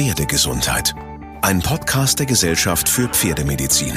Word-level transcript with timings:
Pferdegesundheit. 0.00 0.94
Ein 1.42 1.60
Podcast 1.60 2.18
der 2.20 2.24
Gesellschaft 2.24 2.88
für 2.88 3.06
Pferdemedizin. 3.06 3.92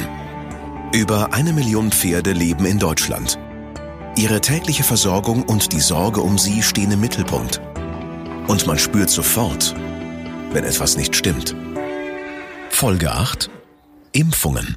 Über 0.92 1.32
eine 1.32 1.54
Million 1.54 1.90
Pferde 1.90 2.32
leben 2.32 2.66
in 2.66 2.78
Deutschland. 2.78 3.38
Ihre 4.14 4.42
tägliche 4.42 4.82
Versorgung 4.82 5.44
und 5.44 5.72
die 5.72 5.80
Sorge 5.80 6.20
um 6.20 6.36
sie 6.36 6.62
stehen 6.62 6.92
im 6.92 7.00
Mittelpunkt. 7.00 7.62
Und 8.48 8.66
man 8.66 8.78
spürt 8.78 9.08
sofort, 9.08 9.74
wenn 10.52 10.64
etwas 10.64 10.98
nicht 10.98 11.16
stimmt. 11.16 11.56
Folge 12.68 13.10
8. 13.10 13.48
Impfungen. 14.12 14.76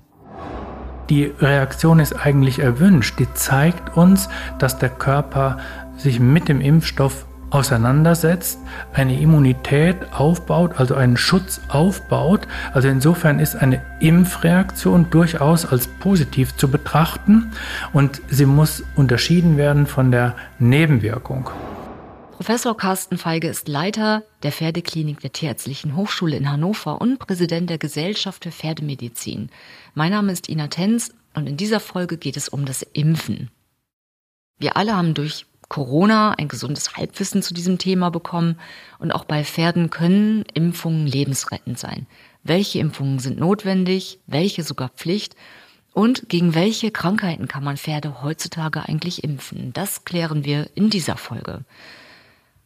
Die 1.10 1.26
Reaktion 1.26 2.00
ist 2.00 2.14
eigentlich 2.14 2.60
erwünscht. 2.60 3.20
Die 3.20 3.28
zeigt 3.34 3.98
uns, 3.98 4.30
dass 4.60 4.80
der 4.80 4.92
Körper 4.92 5.58
sich 5.98 6.22
mit 6.22 6.48
dem 6.48 6.62
Impfstoff 6.62 7.27
auseinandersetzt, 7.50 8.60
eine 8.94 9.20
Immunität 9.20 9.96
aufbaut, 10.14 10.80
also 10.80 10.96
einen 10.96 11.18
Schutz 11.18 11.62
aufbaut. 11.70 12.48
Also 12.74 12.88
insofern 12.88 13.40
ist 13.40 13.56
eine 13.56 13.82
Impfreaktion 14.00 15.10
durchaus 15.10 15.66
als 15.66 15.88
positiv 15.88 16.56
zu 16.56 16.70
betrachten 16.70 17.52
und 17.94 18.22
sie 18.30 18.46
muss 18.46 18.84
unterschieden 18.96 19.58
werden 19.58 19.88
von 19.88 20.12
der 20.12 20.36
Nebenwirkung. 20.60 21.50
Professor 22.38 22.78
Carsten 22.78 23.18
Feige 23.18 23.48
ist 23.48 23.68
Leiter 23.68 24.22
der 24.44 24.52
Pferdeklinik 24.52 25.20
der 25.22 25.34
Tierärztlichen 25.34 25.96
Hochschule 25.96 26.38
in 26.38 26.52
Hannover 26.52 27.02
und 27.02 27.18
Präsident 27.18 27.68
der 27.70 27.80
Gesellschaft 27.80 28.44
für 28.44 28.52
Pferdemedizin. 28.52 29.50
Mein 29.96 30.12
Name 30.12 30.32
ist 30.32 30.48
Ina 30.48 30.68
Tenz 30.68 31.16
und 31.34 31.48
in 31.48 31.58
dieser 31.58 31.80
Folge 31.80 32.18
geht 32.18 32.38
es 32.38 32.48
um 32.48 32.66
das 32.66 32.84
Impfen. 32.84 33.50
Wir 34.60 34.78
alle 34.78 34.96
haben 34.96 35.16
durch 35.16 35.48
Corona 35.70 36.32
ein 36.32 36.48
gesundes 36.48 36.96
Halbwissen 36.96 37.42
zu 37.42 37.54
diesem 37.54 37.78
Thema 37.78 38.10
bekommen 38.10 38.58
und 39.00 39.12
auch 39.12 39.26
bei 39.26 39.44
Pferden 39.44 39.90
können 39.90 40.44
Impfungen 40.54 41.08
lebensrettend 41.08 41.78
sein. 41.78 42.08
Welche 42.44 42.80
Impfungen 42.80 43.20
sind 43.20 43.40
notwendig, 43.40 44.20
welche 44.28 44.64
sogar 44.64 44.90
Pflicht 44.90 45.36
und 45.94 46.30
gegen 46.30 46.54
welche 46.54 46.92
Krankheiten 46.92 47.48
kann 47.48 47.64
man 47.64 47.76
Pferde 47.76 48.22
heutzutage 48.22 48.88
eigentlich 48.88 49.24
impfen? 49.24 49.74
Das 49.74 50.06
klären 50.06 50.46
wir 50.46 50.70
in 50.76 50.90
dieser 50.90 51.18
Folge. 51.18 51.66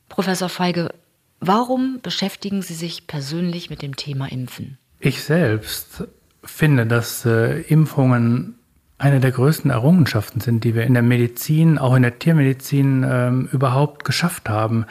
Professor 0.09 0.49
Feige, 0.49 0.93
warum 1.39 1.99
beschäftigen 2.01 2.61
Sie 2.61 2.73
sich 2.73 3.07
persönlich 3.07 3.69
mit 3.69 3.81
dem 3.81 3.95
Thema 3.95 4.29
Impfen? 4.29 4.77
Ich 4.99 5.23
selbst 5.23 6.03
finde, 6.43 6.85
dass 6.85 7.25
äh, 7.25 7.61
Impfungen 7.61 8.59
eine 9.01 9.19
der 9.19 9.31
größten 9.31 9.71
Errungenschaften 9.71 10.41
sind, 10.41 10.63
die 10.63 10.75
wir 10.75 10.83
in 10.83 10.93
der 10.93 11.01
Medizin, 11.01 11.79
auch 11.79 11.95
in 11.95 12.03
der 12.03 12.19
Tiermedizin 12.19 13.03
ähm, 13.07 13.49
überhaupt 13.51 14.05
geschafft 14.05 14.47
haben. 14.47 14.85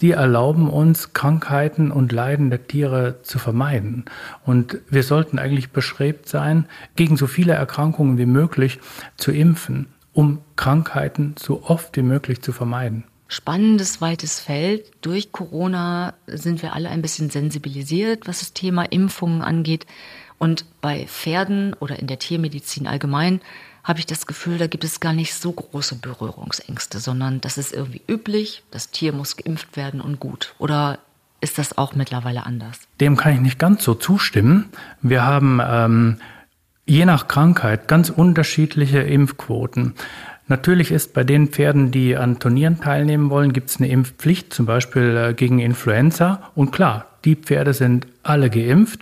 Die 0.00 0.12
erlauben 0.12 0.70
uns, 0.70 1.14
Krankheiten 1.14 1.90
und 1.90 2.12
Leiden 2.12 2.50
der 2.50 2.68
Tiere 2.68 3.22
zu 3.22 3.40
vermeiden. 3.40 4.04
Und 4.44 4.78
wir 4.88 5.02
sollten 5.02 5.40
eigentlich 5.40 5.70
bestrebt 5.70 6.28
sein, 6.28 6.66
gegen 6.94 7.16
so 7.16 7.26
viele 7.26 7.54
Erkrankungen 7.54 8.18
wie 8.18 8.26
möglich 8.26 8.78
zu 9.16 9.32
impfen, 9.32 9.86
um 10.12 10.42
Krankheiten 10.54 11.34
so 11.36 11.64
oft 11.64 11.96
wie 11.96 12.02
möglich 12.02 12.42
zu 12.42 12.52
vermeiden 12.52 13.04
spannendes, 13.28 14.00
weites 14.00 14.40
Feld. 14.40 14.92
Durch 15.00 15.32
Corona 15.32 16.14
sind 16.26 16.62
wir 16.62 16.74
alle 16.74 16.88
ein 16.90 17.02
bisschen 17.02 17.30
sensibilisiert, 17.30 18.28
was 18.28 18.38
das 18.38 18.52
Thema 18.52 18.84
Impfungen 18.84 19.42
angeht. 19.42 19.86
Und 20.38 20.64
bei 20.80 21.06
Pferden 21.06 21.74
oder 21.74 21.98
in 21.98 22.06
der 22.06 22.18
Tiermedizin 22.18 22.86
allgemein 22.86 23.40
habe 23.84 24.00
ich 24.00 24.06
das 24.06 24.26
Gefühl, 24.26 24.58
da 24.58 24.66
gibt 24.66 24.84
es 24.84 25.00
gar 25.00 25.12
nicht 25.12 25.34
so 25.34 25.52
große 25.52 25.96
Berührungsängste, 25.96 26.98
sondern 26.98 27.40
das 27.40 27.56
ist 27.56 27.72
irgendwie 27.72 28.02
üblich, 28.08 28.64
das 28.70 28.90
Tier 28.90 29.12
muss 29.12 29.36
geimpft 29.36 29.76
werden 29.76 30.00
und 30.00 30.18
gut. 30.18 30.54
Oder 30.58 30.98
ist 31.40 31.58
das 31.58 31.78
auch 31.78 31.94
mittlerweile 31.94 32.44
anders? 32.44 32.80
Dem 33.00 33.16
kann 33.16 33.34
ich 33.34 33.40
nicht 33.40 33.58
ganz 33.58 33.84
so 33.84 33.94
zustimmen. 33.94 34.70
Wir 35.02 35.24
haben 35.24 35.60
ähm, 35.64 36.16
je 36.84 37.04
nach 37.04 37.28
Krankheit 37.28 37.86
ganz 37.86 38.10
unterschiedliche 38.10 39.00
Impfquoten. 39.00 39.94
Natürlich 40.48 40.92
ist 40.92 41.12
bei 41.12 41.24
den 41.24 41.48
Pferden, 41.48 41.90
die 41.90 42.16
an 42.16 42.38
Turnieren 42.38 42.80
teilnehmen 42.80 43.30
wollen, 43.30 43.52
gibt 43.52 43.70
es 43.70 43.78
eine 43.78 43.88
Impfpflicht, 43.88 44.52
zum 44.52 44.66
Beispiel 44.66 45.16
äh, 45.16 45.34
gegen 45.34 45.58
Influenza. 45.58 46.50
Und 46.54 46.70
klar, 46.70 47.06
die 47.24 47.34
Pferde 47.34 47.74
sind 47.74 48.06
alle 48.22 48.48
geimpft. 48.50 49.00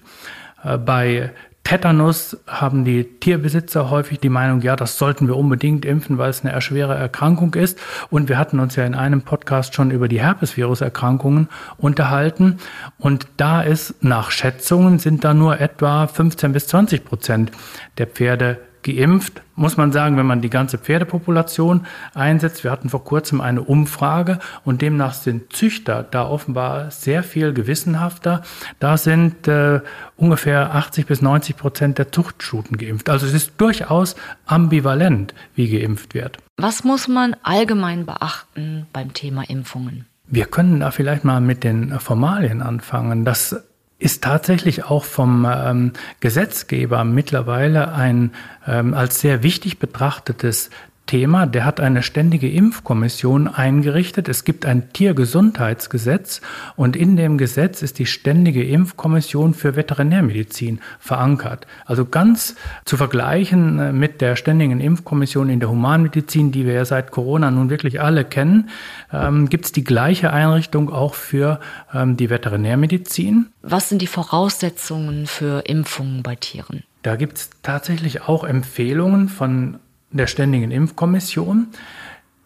Äh, 0.64 0.78
bei 0.78 1.30
Tetanus 1.64 2.36
haben 2.46 2.84
die 2.84 3.04
Tierbesitzer 3.04 3.88
häufig 3.88 4.20
die 4.20 4.28
Meinung, 4.28 4.60
ja, 4.60 4.76
das 4.76 4.98
sollten 4.98 5.28
wir 5.28 5.36
unbedingt 5.36 5.86
impfen, 5.86 6.18
weil 6.18 6.28
es 6.28 6.44
eine 6.44 6.60
schwere 6.60 6.94
Erkrankung 6.94 7.54
ist. 7.54 7.80
Und 8.10 8.28
wir 8.28 8.36
hatten 8.36 8.60
uns 8.60 8.76
ja 8.76 8.84
in 8.84 8.94
einem 8.94 9.22
Podcast 9.22 9.74
schon 9.74 9.90
über 9.90 10.06
die 10.06 10.20
Herpesviruserkrankungen 10.20 11.48
unterhalten. 11.78 12.58
Und 12.98 13.28
da 13.38 13.62
ist 13.62 14.04
nach 14.04 14.30
Schätzungen 14.30 14.98
sind 14.98 15.24
da 15.24 15.32
nur 15.32 15.58
etwa 15.58 16.06
15 16.06 16.52
bis 16.52 16.66
20 16.66 17.04
Prozent 17.04 17.50
der 17.96 18.08
Pferde 18.08 18.58
geimpft, 18.84 19.42
muss 19.56 19.76
man 19.76 19.90
sagen, 19.90 20.16
wenn 20.16 20.26
man 20.26 20.40
die 20.40 20.50
ganze 20.50 20.78
Pferdepopulation 20.78 21.86
einsetzt. 22.14 22.62
Wir 22.62 22.70
hatten 22.70 22.88
vor 22.88 23.02
kurzem 23.02 23.40
eine 23.40 23.62
Umfrage 23.62 24.38
und 24.64 24.82
demnach 24.82 25.14
sind 25.14 25.52
Züchter 25.52 26.04
da 26.08 26.28
offenbar 26.28 26.92
sehr 26.92 27.24
viel 27.24 27.52
gewissenhafter. 27.52 28.42
Da 28.78 28.96
sind 28.96 29.48
äh, 29.48 29.80
ungefähr 30.16 30.74
80 30.74 31.06
bis 31.06 31.22
90 31.22 31.56
Prozent 31.56 31.98
der 31.98 32.12
Zuchtschuten 32.12 32.76
geimpft. 32.76 33.10
Also 33.10 33.26
es 33.26 33.34
ist 33.34 33.54
durchaus 33.58 34.14
ambivalent, 34.46 35.34
wie 35.56 35.68
geimpft 35.68 36.14
wird. 36.14 36.38
Was 36.56 36.84
muss 36.84 37.08
man 37.08 37.34
allgemein 37.42 38.06
beachten 38.06 38.86
beim 38.92 39.12
Thema 39.12 39.42
Impfungen? 39.48 40.06
Wir 40.26 40.46
können 40.46 40.80
da 40.80 40.90
vielleicht 40.90 41.24
mal 41.24 41.40
mit 41.40 41.64
den 41.64 41.98
Formalien 41.98 42.62
anfangen. 42.62 43.24
Das 43.24 43.62
ist 44.04 44.22
tatsächlich 44.22 44.84
auch 44.84 45.04
vom 45.04 45.46
ähm, 45.50 45.92
Gesetzgeber 46.20 47.04
mittlerweile 47.04 47.92
ein 47.94 48.32
ähm, 48.66 48.92
als 48.92 49.20
sehr 49.20 49.42
wichtig 49.42 49.78
betrachtetes 49.78 50.68
Thema. 51.06 51.46
Der 51.46 51.64
hat 51.64 51.80
eine 51.80 52.02
ständige 52.02 52.50
Impfkommission 52.50 53.48
eingerichtet. 53.48 54.28
Es 54.28 54.44
gibt 54.44 54.64
ein 54.64 54.92
Tiergesundheitsgesetz 54.92 56.40
und 56.76 56.96
in 56.96 57.16
dem 57.16 57.38
Gesetz 57.38 57.82
ist 57.82 57.98
die 57.98 58.06
ständige 58.06 58.64
Impfkommission 58.64 59.54
für 59.54 59.76
Veterinärmedizin 59.76 60.80
verankert. 60.98 61.66
Also 61.84 62.04
ganz 62.04 62.56
zu 62.84 62.96
vergleichen 62.96 63.78
äh, 63.78 63.92
mit 63.92 64.20
der 64.20 64.36
ständigen 64.36 64.80
Impfkommission 64.80 65.50
in 65.50 65.60
der 65.60 65.68
Humanmedizin, 65.68 66.52
die 66.52 66.64
wir 66.64 66.72
ja 66.72 66.84
seit 66.84 67.10
Corona 67.10 67.50
nun 67.50 67.70
wirklich 67.70 68.00
alle 68.00 68.24
kennen, 68.24 68.70
ähm, 69.12 69.48
gibt 69.48 69.66
es 69.66 69.72
die 69.72 69.84
gleiche 69.84 70.32
Einrichtung 70.32 70.90
auch 70.90 71.14
für 71.14 71.60
ähm, 71.92 72.16
die 72.16 72.30
Veterinärmedizin. 72.30 73.46
Was 73.62 73.88
sind 73.88 74.00
die 74.00 74.06
Voraussetzungen 74.06 75.26
für 75.26 75.60
Impfungen 75.66 76.22
bei 76.22 76.36
Tieren? 76.36 76.82
Da 77.02 77.16
gibt 77.16 77.36
es 77.36 77.50
tatsächlich 77.62 78.22
auch 78.22 78.44
Empfehlungen 78.44 79.28
von 79.28 79.78
der 80.18 80.26
Ständigen 80.26 80.70
Impfkommission. 80.70 81.68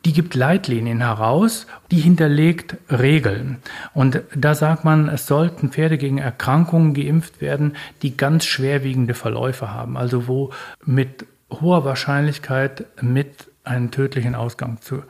Die 0.04 0.12
gibt 0.12 0.34
Leitlinien 0.34 1.00
heraus, 1.00 1.66
die 1.90 1.98
hinterlegt 1.98 2.76
Regeln. 2.90 3.58
Und 3.94 4.22
da 4.34 4.54
sagt 4.54 4.84
man, 4.84 5.08
es 5.08 5.26
sollten 5.26 5.70
Pferde 5.70 5.98
gegen 5.98 6.18
Erkrankungen 6.18 6.94
geimpft 6.94 7.40
werden, 7.40 7.74
die 8.02 8.16
ganz 8.16 8.44
schwerwiegende 8.44 9.14
Verläufe 9.14 9.72
haben, 9.72 9.96
also 9.96 10.28
wo 10.28 10.52
mit 10.84 11.26
hoher 11.50 11.84
Wahrscheinlichkeit 11.84 12.86
mit 13.02 13.48
einem 13.64 13.90
tödlichen 13.90 14.34
Ausgang 14.34 14.80
zu 14.80 15.02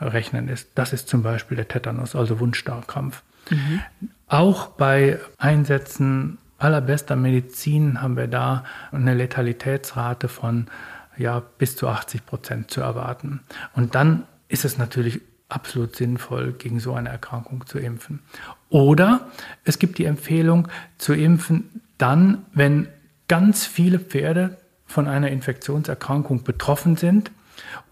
rechnen 0.00 0.48
ist. 0.48 0.70
Das 0.74 0.92
ist 0.92 1.08
zum 1.08 1.22
Beispiel 1.22 1.56
der 1.56 1.68
Tetanus, 1.68 2.14
also 2.14 2.38
Wundstarrkrampf. 2.40 3.22
Mhm. 3.50 3.80
Auch 4.28 4.68
bei 4.68 5.18
Einsätzen 5.38 6.38
allerbester 6.58 7.16
Medizin 7.16 8.00
haben 8.00 8.16
wir 8.16 8.28
da 8.28 8.64
eine 8.92 9.14
Letalitätsrate 9.14 10.28
von 10.28 10.66
ja, 11.16 11.40
bis 11.58 11.76
zu 11.76 11.88
80 11.88 12.26
Prozent 12.26 12.70
zu 12.70 12.80
erwarten. 12.80 13.40
Und 13.74 13.94
dann 13.94 14.24
ist 14.48 14.64
es 14.64 14.78
natürlich 14.78 15.20
absolut 15.48 15.96
sinnvoll, 15.96 16.52
gegen 16.52 16.80
so 16.80 16.94
eine 16.94 17.08
Erkrankung 17.08 17.66
zu 17.66 17.78
impfen. 17.78 18.20
Oder 18.68 19.28
es 19.64 19.78
gibt 19.78 19.98
die 19.98 20.04
Empfehlung 20.04 20.68
zu 20.98 21.12
impfen 21.14 21.82
dann, 21.98 22.44
wenn 22.52 22.88
ganz 23.28 23.64
viele 23.64 23.98
Pferde 23.98 24.56
von 24.86 25.08
einer 25.08 25.30
Infektionserkrankung 25.30 26.44
betroffen 26.44 26.96
sind 26.96 27.30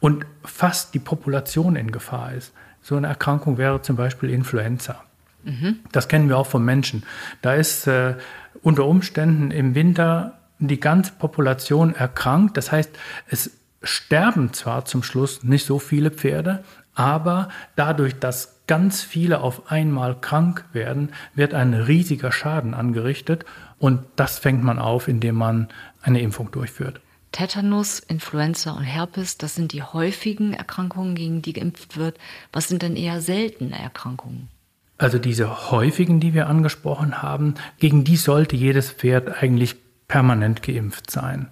und 0.01 0.27
fast 0.45 0.95
die 0.95 0.99
Population 0.99 1.77
in 1.77 1.91
Gefahr 1.91 2.33
ist. 2.35 2.53
So 2.83 2.97
eine 2.97 3.07
Erkrankung 3.07 3.57
wäre 3.57 3.83
zum 3.83 3.97
Beispiel 3.97 4.31
Influenza. 4.31 5.03
Mhm. 5.45 5.81
Das 5.93 6.09
kennen 6.09 6.29
wir 6.29 6.39
auch 6.39 6.47
vom 6.47 6.65
Menschen. 6.65 7.05
Da 7.43 7.55
ist 7.55 7.87
äh, 7.87 8.15
unter 8.63 8.87
Umständen 8.87 9.51
im 9.51 9.75
Winter 9.75 10.39
die 10.59 10.81
ganze 10.81 11.13
Population 11.13 11.95
erkrankt. 11.95 12.57
Das 12.57 12.73
heißt, 12.73 12.91
es 13.29 13.51
sterben 13.83 14.53
zwar 14.53 14.85
zum 14.85 15.03
Schluss 15.03 15.43
nicht 15.43 15.67
so 15.67 15.79
viele 15.79 16.11
Pferde, 16.11 16.65
aber 16.95 17.49
dadurch, 17.77 18.19
dass 18.19 18.61
ganz 18.67 19.03
viele 19.03 19.41
auf 19.41 19.71
einmal 19.71 20.19
krank 20.19 20.65
werden, 20.73 21.13
wird 21.35 21.53
ein 21.55 21.75
riesiger 21.75 22.33
Schaden 22.33 22.73
angerichtet 22.73 23.45
und 23.79 24.01
das 24.17 24.39
fängt 24.39 24.65
man 24.65 24.79
auf, 24.79 25.09
indem 25.09 25.35
man 25.35 25.69
eine 26.03 26.21
Impfung 26.21 26.51
durchführt. 26.51 27.01
Tetanus, 27.33 27.99
Influenza 27.99 28.71
und 28.71 28.85
Herpes, 28.85 29.39
das 29.39 29.57
sind 29.57 29.73
die 29.73 29.83
häufigen 29.83 30.55
Erkrankungen, 30.55 31.17
gegen 31.17 31.43
die 31.43 31.53
geimpft 31.53 31.97
wird. 31.97 32.17
Was 32.53 32.69
sind 32.69 32.83
denn 32.83 32.97
eher 32.97 33.21
seltene 33.21 33.77
Erkrankungen? 33.77 34.49
also 34.97 35.19
diese 35.19 35.71
häufigen, 35.71 36.21
die 36.21 36.35
wir 36.35 36.47
angesprochen 36.49 37.23
haben, 37.23 37.55
gegen 37.79 38.05
die 38.05 38.17
sollte 38.17 38.57
jedes 38.57 38.91
Pferd 38.91 39.43
eigentlich 39.43 39.77
permanent 40.15 40.63
geimpft 40.63 41.11
sein. 41.11 41.49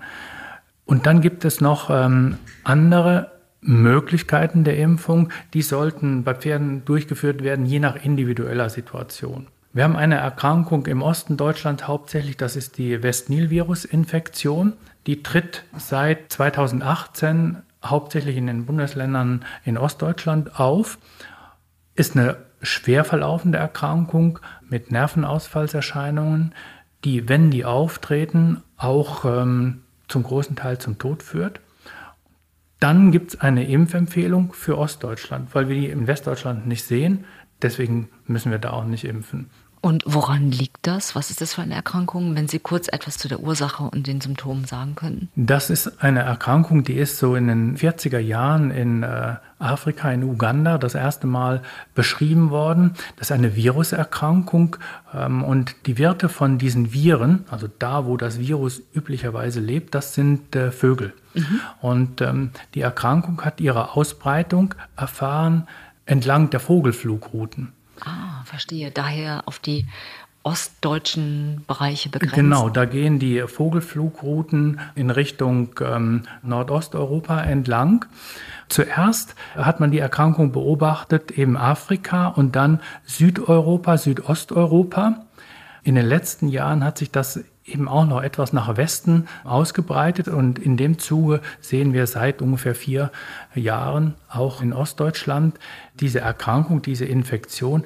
Und 0.84 1.06
dann 1.06 1.20
gibt 1.20 1.44
es 1.44 1.60
noch 1.60 1.90
ähm, 1.90 2.38
andere 2.62 3.32
Möglichkeiten 3.60 4.62
der 4.62 4.78
Impfung, 4.78 5.30
die 5.52 5.62
sollten 5.62 6.22
bei 6.22 6.32
Pferden 6.32 6.84
durchgeführt 6.84 7.42
werden, 7.42 7.66
je 7.66 7.80
nach 7.80 7.96
individueller 7.96 8.70
Situation. 8.70 9.48
Wir 9.72 9.82
haben 9.82 9.96
eine 9.96 10.14
Erkrankung 10.14 10.86
im 10.86 11.02
Osten 11.02 11.36
Deutschlands 11.36 11.88
hauptsächlich, 11.88 12.36
das 12.36 12.54
ist 12.54 12.78
die 12.78 13.02
West-Nil-Virus-Infektion. 13.02 14.74
Die 15.08 15.24
tritt 15.24 15.64
seit 15.76 16.32
2018 16.32 17.56
hauptsächlich 17.84 18.36
in 18.36 18.46
den 18.46 18.64
Bundesländern 18.64 19.44
in 19.64 19.76
Ostdeutschland 19.76 20.60
auf, 20.60 20.98
ist 21.96 22.16
eine 22.16 22.36
schwer 22.62 23.04
verlaufende 23.04 23.58
Erkrankung 23.58 24.38
mit 24.68 24.92
Nervenausfallserscheinungen, 24.92 26.54
die, 27.04 27.28
wenn 27.28 27.50
die 27.50 27.64
auftreten, 27.64 28.62
auch 28.76 29.24
ähm, 29.24 29.82
zum 30.08 30.22
großen 30.22 30.56
Teil 30.56 30.78
zum 30.78 30.98
Tod 30.98 31.22
führt. 31.22 31.60
Dann 32.80 33.12
gibt 33.12 33.34
es 33.34 33.40
eine 33.40 33.68
Impfempfehlung 33.68 34.52
für 34.52 34.76
Ostdeutschland, 34.76 35.54
weil 35.54 35.68
wir 35.68 35.76
die 35.76 35.88
in 35.88 36.06
Westdeutschland 36.06 36.66
nicht 36.66 36.84
sehen. 36.84 37.24
Deswegen 37.62 38.08
müssen 38.26 38.50
wir 38.50 38.58
da 38.58 38.70
auch 38.70 38.84
nicht 38.84 39.04
impfen. 39.04 39.50
Und 39.82 40.04
woran 40.06 40.52
liegt 40.52 40.86
das? 40.86 41.16
Was 41.16 41.30
ist 41.30 41.40
das 41.40 41.54
für 41.54 41.62
eine 41.62 41.74
Erkrankung, 41.74 42.36
wenn 42.36 42.46
Sie 42.46 42.60
kurz 42.60 42.86
etwas 42.86 43.18
zu 43.18 43.26
der 43.26 43.40
Ursache 43.40 43.82
und 43.82 44.06
den 44.06 44.20
Symptomen 44.20 44.64
sagen 44.64 44.94
können? 44.94 45.28
Das 45.34 45.70
ist 45.70 46.00
eine 46.00 46.20
Erkrankung, 46.20 46.84
die 46.84 46.94
ist 46.94 47.18
so 47.18 47.34
in 47.34 47.48
den 47.48 47.76
40er 47.76 48.20
Jahren 48.20 48.70
in 48.70 49.02
äh, 49.02 49.34
Afrika, 49.58 50.12
in 50.12 50.22
Uganda, 50.22 50.78
das 50.78 50.94
erste 50.94 51.26
Mal 51.26 51.62
beschrieben 51.96 52.50
worden. 52.50 52.94
Das 53.16 53.30
ist 53.30 53.32
eine 53.32 53.56
Viruserkrankung 53.56 54.76
ähm, 55.12 55.42
und 55.42 55.74
die 55.86 55.98
Werte 55.98 56.28
von 56.28 56.58
diesen 56.58 56.92
Viren, 56.92 57.44
also 57.50 57.68
da, 57.80 58.06
wo 58.06 58.16
das 58.16 58.38
Virus 58.38 58.82
üblicherweise 58.94 59.58
lebt, 59.58 59.96
das 59.96 60.14
sind 60.14 60.54
äh, 60.54 60.70
Vögel. 60.70 61.12
Mhm. 61.34 61.60
Und 61.80 62.20
ähm, 62.20 62.50
die 62.74 62.82
Erkrankung 62.82 63.44
hat 63.44 63.60
ihre 63.60 63.96
Ausbreitung 63.96 64.76
erfahren 64.96 65.66
entlang 66.06 66.50
der 66.50 66.60
Vogelflugrouten. 66.60 67.72
Ah, 68.04 68.31
verstehe. 68.52 68.90
Daher 68.90 69.44
auf 69.46 69.58
die 69.58 69.86
ostdeutschen 70.42 71.64
Bereiche 71.66 72.10
begrenzt. 72.10 72.34
Genau, 72.34 72.68
da 72.68 72.84
gehen 72.84 73.18
die 73.18 73.40
Vogelflugrouten 73.46 74.78
in 74.94 75.10
Richtung 75.10 75.70
ähm, 75.80 76.24
Nordosteuropa 76.42 77.40
entlang. 77.40 78.04
Zuerst 78.68 79.36
hat 79.54 79.80
man 79.80 79.90
die 79.90 80.00
Erkrankung 80.00 80.52
beobachtet, 80.52 81.30
eben 81.30 81.56
Afrika 81.56 82.28
und 82.28 82.56
dann 82.56 82.80
Südeuropa, 83.04 83.96
Südosteuropa. 83.96 85.24
In 85.82 85.94
den 85.94 86.06
letzten 86.06 86.48
Jahren 86.48 86.84
hat 86.84 86.98
sich 86.98 87.10
das 87.10 87.40
eben 87.64 87.88
auch 87.88 88.06
noch 88.06 88.22
etwas 88.22 88.52
nach 88.52 88.76
Westen 88.76 89.28
ausgebreitet 89.44 90.28
und 90.28 90.58
in 90.58 90.76
dem 90.76 90.98
Zuge 90.98 91.40
sehen 91.60 91.92
wir 91.92 92.06
seit 92.06 92.42
ungefähr 92.42 92.74
vier 92.74 93.12
Jahren 93.54 94.14
auch 94.28 94.60
in 94.62 94.72
Ostdeutschland 94.72 95.58
diese 96.00 96.20
Erkrankung, 96.20 96.82
diese 96.82 97.04
Infektion. 97.04 97.84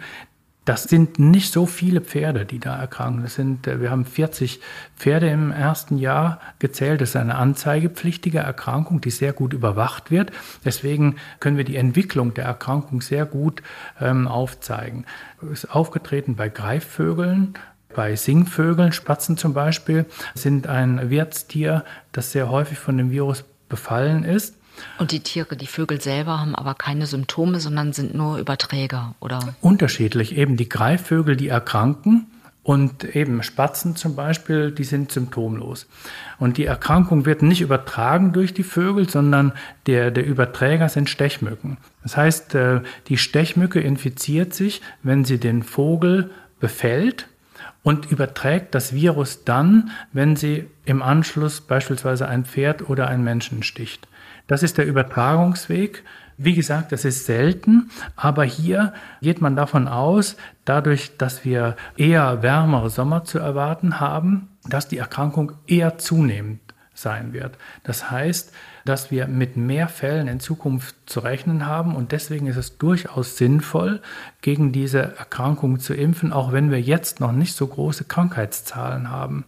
Das 0.66 0.82
sind 0.82 1.20
nicht 1.20 1.52
so 1.52 1.64
viele 1.64 2.00
Pferde, 2.00 2.44
die 2.44 2.58
da 2.58 2.76
erkranken. 2.76 3.22
Das 3.22 3.36
sind, 3.36 3.68
äh, 3.68 3.80
wir 3.80 3.90
haben 3.90 4.04
40 4.04 4.60
Pferde 4.96 5.30
im 5.30 5.52
ersten 5.52 5.96
Jahr 5.96 6.40
gezählt. 6.58 7.00
Das 7.00 7.10
ist 7.10 7.16
eine 7.16 7.36
anzeigepflichtige 7.36 8.40
Erkrankung, 8.40 9.00
die 9.00 9.12
sehr 9.12 9.32
gut 9.32 9.52
überwacht 9.52 10.10
wird. 10.10 10.32
Deswegen 10.64 11.16
können 11.38 11.56
wir 11.56 11.64
die 11.64 11.76
Entwicklung 11.76 12.34
der 12.34 12.46
Erkrankung 12.46 13.00
sehr 13.00 13.26
gut 13.26 13.62
ähm, 14.00 14.26
aufzeigen. 14.26 15.06
Ist 15.52 15.70
aufgetreten 15.70 16.34
bei 16.34 16.48
Greifvögeln, 16.48 17.54
bei 17.94 18.16
Singvögeln, 18.16 18.90
Spatzen 18.90 19.36
zum 19.36 19.54
Beispiel, 19.54 20.04
sind 20.34 20.66
ein 20.66 21.10
Wirtstier, 21.10 21.84
das 22.10 22.32
sehr 22.32 22.50
häufig 22.50 22.78
von 22.78 22.98
dem 22.98 23.12
Virus 23.12 23.44
befallen 23.68 24.24
ist. 24.24 24.55
Und 24.98 25.12
die 25.12 25.20
Tiere, 25.20 25.56
die 25.56 25.66
Vögel 25.66 26.00
selber 26.00 26.40
haben 26.40 26.54
aber 26.54 26.74
keine 26.74 27.06
Symptome, 27.06 27.60
sondern 27.60 27.92
sind 27.92 28.14
nur 28.14 28.38
Überträger, 28.38 29.14
oder? 29.20 29.54
Unterschiedlich. 29.60 30.36
Eben 30.36 30.56
die 30.56 30.68
Greifvögel, 30.68 31.36
die 31.36 31.48
erkranken 31.48 32.26
und 32.66 33.04
eben 33.04 33.44
Spatzen 33.44 33.94
zum 33.94 34.16
Beispiel, 34.16 34.72
die 34.72 34.82
sind 34.82 35.12
symptomlos. 35.12 35.86
Und 36.40 36.56
die 36.56 36.64
Erkrankung 36.64 37.24
wird 37.24 37.42
nicht 37.42 37.60
übertragen 37.60 38.32
durch 38.32 38.54
die 38.54 38.64
Vögel, 38.64 39.08
sondern 39.08 39.52
der, 39.86 40.10
der 40.10 40.26
Überträger 40.26 40.88
sind 40.88 41.08
Stechmücken. 41.08 41.76
Das 42.02 42.16
heißt, 42.16 42.56
äh, 42.56 42.80
die 43.06 43.18
Stechmücke 43.18 43.78
infiziert 43.80 44.52
sich, 44.52 44.82
wenn 45.04 45.24
sie 45.24 45.38
den 45.38 45.62
Vogel 45.62 46.30
befällt 46.58 47.28
und 47.84 48.10
überträgt 48.10 48.74
das 48.74 48.92
Virus 48.92 49.44
dann, 49.44 49.92
wenn 50.12 50.34
sie 50.34 50.66
im 50.84 51.02
Anschluss 51.02 51.60
beispielsweise 51.60 52.26
ein 52.26 52.44
Pferd 52.44 52.90
oder 52.90 53.06
einen 53.06 53.22
Menschen 53.22 53.62
sticht. 53.62 54.08
Das 54.46 54.62
ist 54.62 54.78
der 54.78 54.86
Übertragungsweg. 54.86 56.04
Wie 56.38 56.54
gesagt, 56.54 56.92
das 56.92 57.06
ist 57.06 57.24
selten, 57.24 57.90
aber 58.14 58.44
hier 58.44 58.92
geht 59.22 59.40
man 59.40 59.56
davon 59.56 59.88
aus, 59.88 60.36
dadurch, 60.66 61.16
dass 61.16 61.46
wir 61.46 61.76
eher 61.96 62.42
wärmere 62.42 62.90
Sommer 62.90 63.24
zu 63.24 63.38
erwarten 63.38 64.00
haben, 64.00 64.50
dass 64.68 64.86
die 64.86 64.98
Erkrankung 64.98 65.52
eher 65.66 65.96
zunehmend 65.96 66.60
sein 66.92 67.32
wird. 67.32 67.56
Das 67.84 68.10
heißt, 68.10 68.52
dass 68.84 69.10
wir 69.10 69.28
mit 69.28 69.56
mehr 69.56 69.88
Fällen 69.88 70.28
in 70.28 70.40
Zukunft 70.40 70.94
zu 71.06 71.20
rechnen 71.20 71.66
haben 71.66 71.94
und 71.94 72.12
deswegen 72.12 72.46
ist 72.46 72.56
es 72.56 72.78
durchaus 72.78 73.36
sinnvoll, 73.36 74.00
gegen 74.42 74.72
diese 74.72 75.16
Erkrankung 75.16 75.78
zu 75.78 75.94
impfen, 75.94 76.32
auch 76.32 76.52
wenn 76.52 76.70
wir 76.70 76.80
jetzt 76.80 77.20
noch 77.20 77.32
nicht 77.32 77.56
so 77.56 77.66
große 77.66 78.04
Krankheitszahlen 78.04 79.10
haben. 79.10 79.46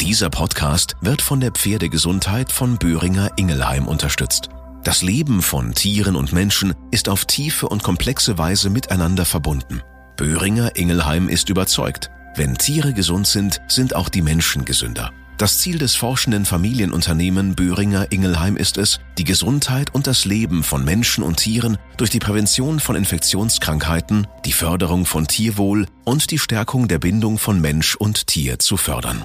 Dieser 0.00 0.30
Podcast 0.30 0.96
wird 1.00 1.22
von 1.22 1.40
der 1.40 1.52
Pferdegesundheit 1.52 2.50
von 2.50 2.76
Böhringer 2.78 3.30
Ingelheim 3.36 3.86
unterstützt. 3.86 4.48
Das 4.82 5.02
Leben 5.02 5.42
von 5.42 5.74
Tieren 5.74 6.16
und 6.16 6.32
Menschen 6.32 6.74
ist 6.90 7.08
auf 7.08 7.24
tiefe 7.24 7.68
und 7.68 7.82
komplexe 7.82 8.36
Weise 8.36 8.70
miteinander 8.70 9.24
verbunden. 9.24 9.82
Böhringer 10.16 10.76
Ingelheim 10.76 11.28
ist 11.28 11.50
überzeugt, 11.50 12.10
wenn 12.34 12.56
Tiere 12.56 12.92
gesund 12.94 13.26
sind, 13.26 13.60
sind 13.68 13.94
auch 13.94 14.08
die 14.08 14.22
Menschen 14.22 14.64
gesünder. 14.64 15.12
Das 15.38 15.58
Ziel 15.58 15.78
des 15.78 15.94
forschenden 15.94 16.46
Familienunternehmen 16.46 17.54
Böhringer 17.54 18.10
Ingelheim 18.10 18.56
ist 18.56 18.78
es, 18.78 19.00
die 19.18 19.24
Gesundheit 19.24 19.94
und 19.94 20.06
das 20.06 20.24
Leben 20.24 20.62
von 20.62 20.84
Menschen 20.84 21.22
und 21.22 21.36
Tieren 21.36 21.78
durch 21.96 22.10
die 22.10 22.18
Prävention 22.18 22.80
von 22.80 22.96
Infektionskrankheiten, 22.96 24.26
die 24.44 24.52
Förderung 24.52 25.04
von 25.04 25.26
Tierwohl 25.26 25.86
und 26.04 26.30
die 26.30 26.38
Stärkung 26.38 26.88
der 26.88 26.98
Bindung 26.98 27.38
von 27.38 27.60
Mensch 27.60 27.94
und 27.96 28.26
Tier 28.26 28.58
zu 28.58 28.76
fördern. 28.76 29.24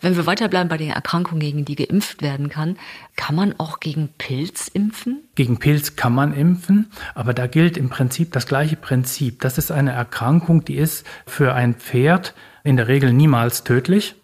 Wenn 0.00 0.16
wir 0.16 0.26
weiterbleiben 0.26 0.68
bei 0.68 0.76
den 0.76 0.90
Erkrankungen, 0.90 1.40
gegen 1.40 1.64
die 1.64 1.74
geimpft 1.74 2.22
werden 2.22 2.48
kann, 2.48 2.76
kann 3.16 3.34
man 3.34 3.54
auch 3.58 3.80
gegen 3.80 4.08
Pilz 4.16 4.68
impfen? 4.68 5.24
Gegen 5.34 5.58
Pilz 5.58 5.96
kann 5.96 6.14
man 6.14 6.32
impfen, 6.32 6.90
aber 7.14 7.34
da 7.34 7.48
gilt 7.48 7.76
im 7.76 7.88
Prinzip 7.88 8.32
das 8.32 8.46
gleiche 8.46 8.76
Prinzip. 8.76 9.40
Das 9.40 9.58
ist 9.58 9.72
eine 9.72 9.92
Erkrankung, 9.92 10.64
die 10.64 10.76
ist 10.76 11.04
für 11.26 11.54
ein 11.54 11.74
Pferd 11.74 12.34
in 12.62 12.76
der 12.76 12.86
Regel 12.86 13.12
niemals 13.12 13.64
tödlich. 13.64 14.14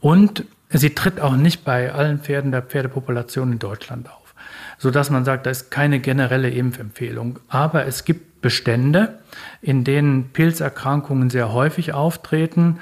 Und 0.00 0.44
sie 0.70 0.90
tritt 0.90 1.20
auch 1.20 1.36
nicht 1.36 1.64
bei 1.64 1.92
allen 1.92 2.20
Pferden 2.20 2.52
der 2.52 2.62
Pferdepopulation 2.62 3.52
in 3.52 3.58
Deutschland 3.58 4.10
auf, 4.10 4.34
sodass 4.76 5.08
man 5.08 5.24
sagt, 5.24 5.46
da 5.46 5.50
ist 5.50 5.70
keine 5.70 5.98
generelle 5.98 6.50
Impfempfehlung. 6.50 7.38
Aber 7.48 7.86
es 7.86 8.04
gibt 8.04 8.42
Bestände, 8.42 9.18
in 9.62 9.82
denen 9.82 10.30
Pilzerkrankungen 10.30 11.30
sehr 11.30 11.52
häufig 11.52 11.94
auftreten. 11.94 12.78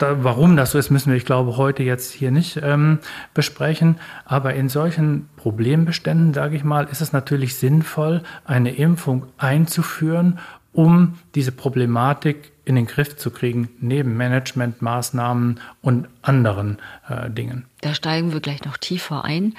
Da, 0.00 0.24
warum 0.24 0.56
das 0.56 0.70
so 0.70 0.78
ist, 0.78 0.90
müssen 0.90 1.10
wir, 1.10 1.16
ich 1.16 1.26
glaube, 1.26 1.58
heute 1.58 1.82
jetzt 1.82 2.12
hier 2.12 2.30
nicht 2.30 2.58
ähm, 2.62 3.00
besprechen. 3.34 3.98
Aber 4.24 4.54
in 4.54 4.70
solchen 4.70 5.28
Problembeständen, 5.36 6.32
sage 6.32 6.56
ich 6.56 6.64
mal, 6.64 6.88
ist 6.90 7.02
es 7.02 7.12
natürlich 7.12 7.56
sinnvoll, 7.56 8.22
eine 8.46 8.74
Impfung 8.74 9.26
einzuführen, 9.36 10.38
um 10.72 11.18
diese 11.34 11.52
Problematik 11.52 12.50
in 12.64 12.76
den 12.76 12.86
Griff 12.86 13.16
zu 13.16 13.30
kriegen, 13.30 13.68
neben 13.80 14.16
Managementmaßnahmen 14.16 15.60
und 15.82 16.08
anderen 16.22 16.78
äh, 17.08 17.28
Dingen. 17.28 17.66
Da 17.82 17.92
steigen 17.92 18.32
wir 18.32 18.40
gleich 18.40 18.64
noch 18.64 18.78
tiefer 18.78 19.24
ein. 19.24 19.54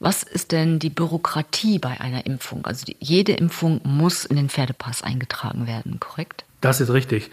Was 0.00 0.22
ist 0.22 0.52
denn 0.52 0.78
die 0.78 0.90
Bürokratie 0.90 1.78
bei 1.78 2.00
einer 2.00 2.24
Impfung? 2.24 2.64
Also 2.64 2.86
die, 2.86 2.96
jede 3.00 3.32
Impfung 3.32 3.82
muss 3.84 4.24
in 4.24 4.36
den 4.36 4.48
Pferdepass 4.48 5.02
eingetragen 5.02 5.66
werden, 5.66 6.00
korrekt? 6.00 6.44
Das 6.62 6.80
ist 6.80 6.90
richtig. 6.90 7.30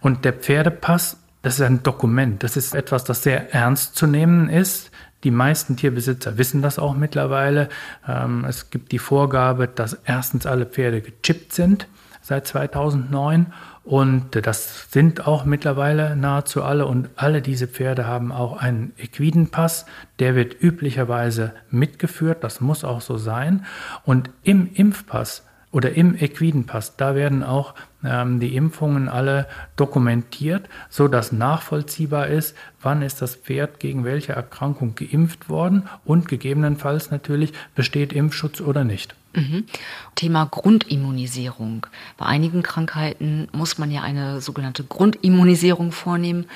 Und 0.00 0.24
der 0.24 0.32
Pferdepass, 0.32 1.18
das 1.42 1.54
ist 1.54 1.62
ein 1.62 1.82
Dokument. 1.82 2.42
Das 2.42 2.56
ist 2.56 2.74
etwas, 2.74 3.04
das 3.04 3.22
sehr 3.22 3.54
ernst 3.54 3.96
zu 3.96 4.06
nehmen 4.06 4.48
ist. 4.48 4.90
Die 5.24 5.30
meisten 5.30 5.76
Tierbesitzer 5.76 6.38
wissen 6.38 6.62
das 6.62 6.78
auch 6.78 6.94
mittlerweile. 6.94 7.68
Ähm, 8.08 8.44
es 8.48 8.70
gibt 8.70 8.92
die 8.92 8.98
Vorgabe, 8.98 9.68
dass 9.68 9.98
erstens 10.04 10.46
alle 10.46 10.66
Pferde 10.66 11.00
gechippt 11.02 11.52
sind 11.52 11.88
seit 12.22 12.46
2009 12.46 13.46
und 13.82 14.36
das 14.46 14.90
sind 14.92 15.26
auch 15.26 15.44
mittlerweile 15.44 16.14
nahezu 16.14 16.62
alle. 16.62 16.86
Und 16.86 17.08
alle 17.16 17.42
diese 17.42 17.66
Pferde 17.66 18.06
haben 18.06 18.30
auch 18.30 18.56
einen 18.58 18.92
Equidenpass. 18.98 19.86
Der 20.18 20.34
wird 20.34 20.62
üblicherweise 20.62 21.52
mitgeführt. 21.70 22.44
Das 22.44 22.60
muss 22.60 22.84
auch 22.84 23.00
so 23.00 23.16
sein. 23.16 23.64
Und 24.04 24.30
im 24.42 24.70
Impfpass 24.72 25.46
oder 25.72 25.92
im 25.92 26.14
Equidenpass, 26.14 26.96
da 26.96 27.14
werden 27.14 27.42
auch 27.42 27.74
die 28.02 28.56
Impfungen 28.56 29.08
alle 29.08 29.46
dokumentiert, 29.76 30.68
so 30.88 31.06
dass 31.06 31.32
nachvollziehbar 31.32 32.28
ist, 32.28 32.56
wann 32.80 33.02
ist 33.02 33.20
das 33.20 33.36
Pferd 33.36 33.78
gegen 33.78 34.04
welche 34.04 34.32
Erkrankung 34.32 34.94
geimpft 34.94 35.48
worden 35.48 35.88
und 36.04 36.28
gegebenenfalls 36.28 37.10
natürlich 37.10 37.52
besteht 37.74 38.12
Impfschutz 38.12 38.60
oder 38.60 38.84
nicht. 38.84 39.14
Mhm. 39.34 39.66
Thema 40.14 40.46
Grundimmunisierung. 40.46 41.86
Bei 42.16 42.26
einigen 42.26 42.62
Krankheiten 42.62 43.48
muss 43.52 43.78
man 43.78 43.90
ja 43.90 44.02
eine 44.02 44.40
sogenannte 44.40 44.82
Grundimmunisierung 44.82 45.92
vornehmen, 45.92 46.46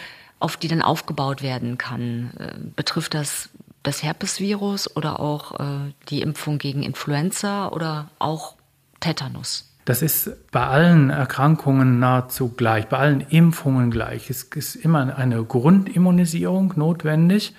auf 0.41 0.57
die 0.57 0.69
dann 0.69 0.83
aufgebaut 0.83 1.43
werden 1.43 1.79
kann. 1.79 2.31
Äh, 2.39 2.55
betrifft 2.75 3.15
das 3.15 3.51
das 3.85 4.03
Herpesvirus 4.03 4.97
oder 4.97 5.21
auch 5.21 5.61
äh, 5.61 5.93
die 6.09 6.23
Impfung 6.23 6.59
gegen 6.59 6.83
Influenza 6.83 7.69
oder 7.69 8.11
auch 8.19 8.57
Tetanus? 8.99 9.71
Das 9.85 10.01
ist 10.01 10.51
bei 10.51 10.67
allen 10.67 11.11
Erkrankungen 11.11 11.99
nahezu 11.99 12.49
gleich, 12.51 12.87
bei 12.89 12.99
allen 12.99 13.21
Impfungen 13.21 13.91
gleich. 13.91 14.31
Es 14.31 14.45
ist 14.45 14.77
immer 14.77 15.17
eine 15.17 15.45
Grundimmunisierung 15.45 16.73
notwendig 16.77 17.55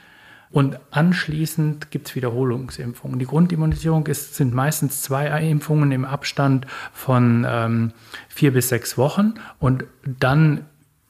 und 0.49 0.79
anschließend 0.89 1.91
gibt 1.91 2.07
es 2.07 2.15
Wiederholungsimpfungen. 2.15 3.19
Die 3.19 3.25
Grundimmunisierung 3.25 4.07
ist, 4.07 4.35
sind 4.35 4.53
meistens 4.53 5.01
zwei 5.01 5.27
Impfungen 5.47 5.91
im 5.91 6.05
Abstand 6.05 6.65
von 6.93 7.45
ähm, 7.47 7.91
vier 8.29 8.53
bis 8.53 8.69
sechs 8.69 8.97
Wochen 8.97 9.35
und 9.59 9.83
dann 10.03 10.65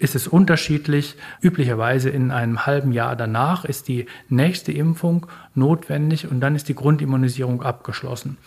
ist 0.05 0.15
es 0.15 0.27
unterschiedlich. 0.27 1.15
Üblicherweise 1.41 2.09
in 2.11 2.29
einem 2.29 2.67
halben 2.67 2.91
Jahr 2.91 3.15
danach 3.15 3.65
ist 3.65 3.87
die 3.87 4.05
nächste 4.29 4.71
Impfung 4.71 5.25
notwendig 5.55 6.29
und 6.29 6.39
dann 6.41 6.55
ist 6.55 6.69
die 6.69 6.75
Grundimmunisierung 6.75 7.63
abgeschlossen. 7.63 8.37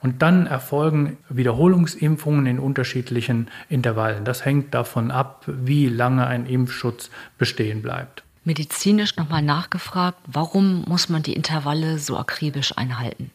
Und 0.00 0.22
dann 0.22 0.46
erfolgen 0.46 1.16
Wiederholungsimpfungen 1.28 2.46
in 2.46 2.60
unterschiedlichen 2.60 3.48
Intervallen. 3.68 4.24
Das 4.24 4.44
hängt 4.44 4.72
davon 4.74 5.10
ab, 5.10 5.42
wie 5.46 5.88
lange 5.88 6.24
ein 6.26 6.46
Impfschutz 6.46 7.10
bestehen 7.36 7.82
bleibt. 7.82 8.22
Medizinisch 8.44 9.16
nochmal 9.16 9.42
nachgefragt, 9.42 10.18
warum 10.26 10.84
muss 10.86 11.08
man 11.08 11.24
die 11.24 11.34
Intervalle 11.34 11.98
so 11.98 12.16
akribisch 12.16 12.78
einhalten? 12.78 13.32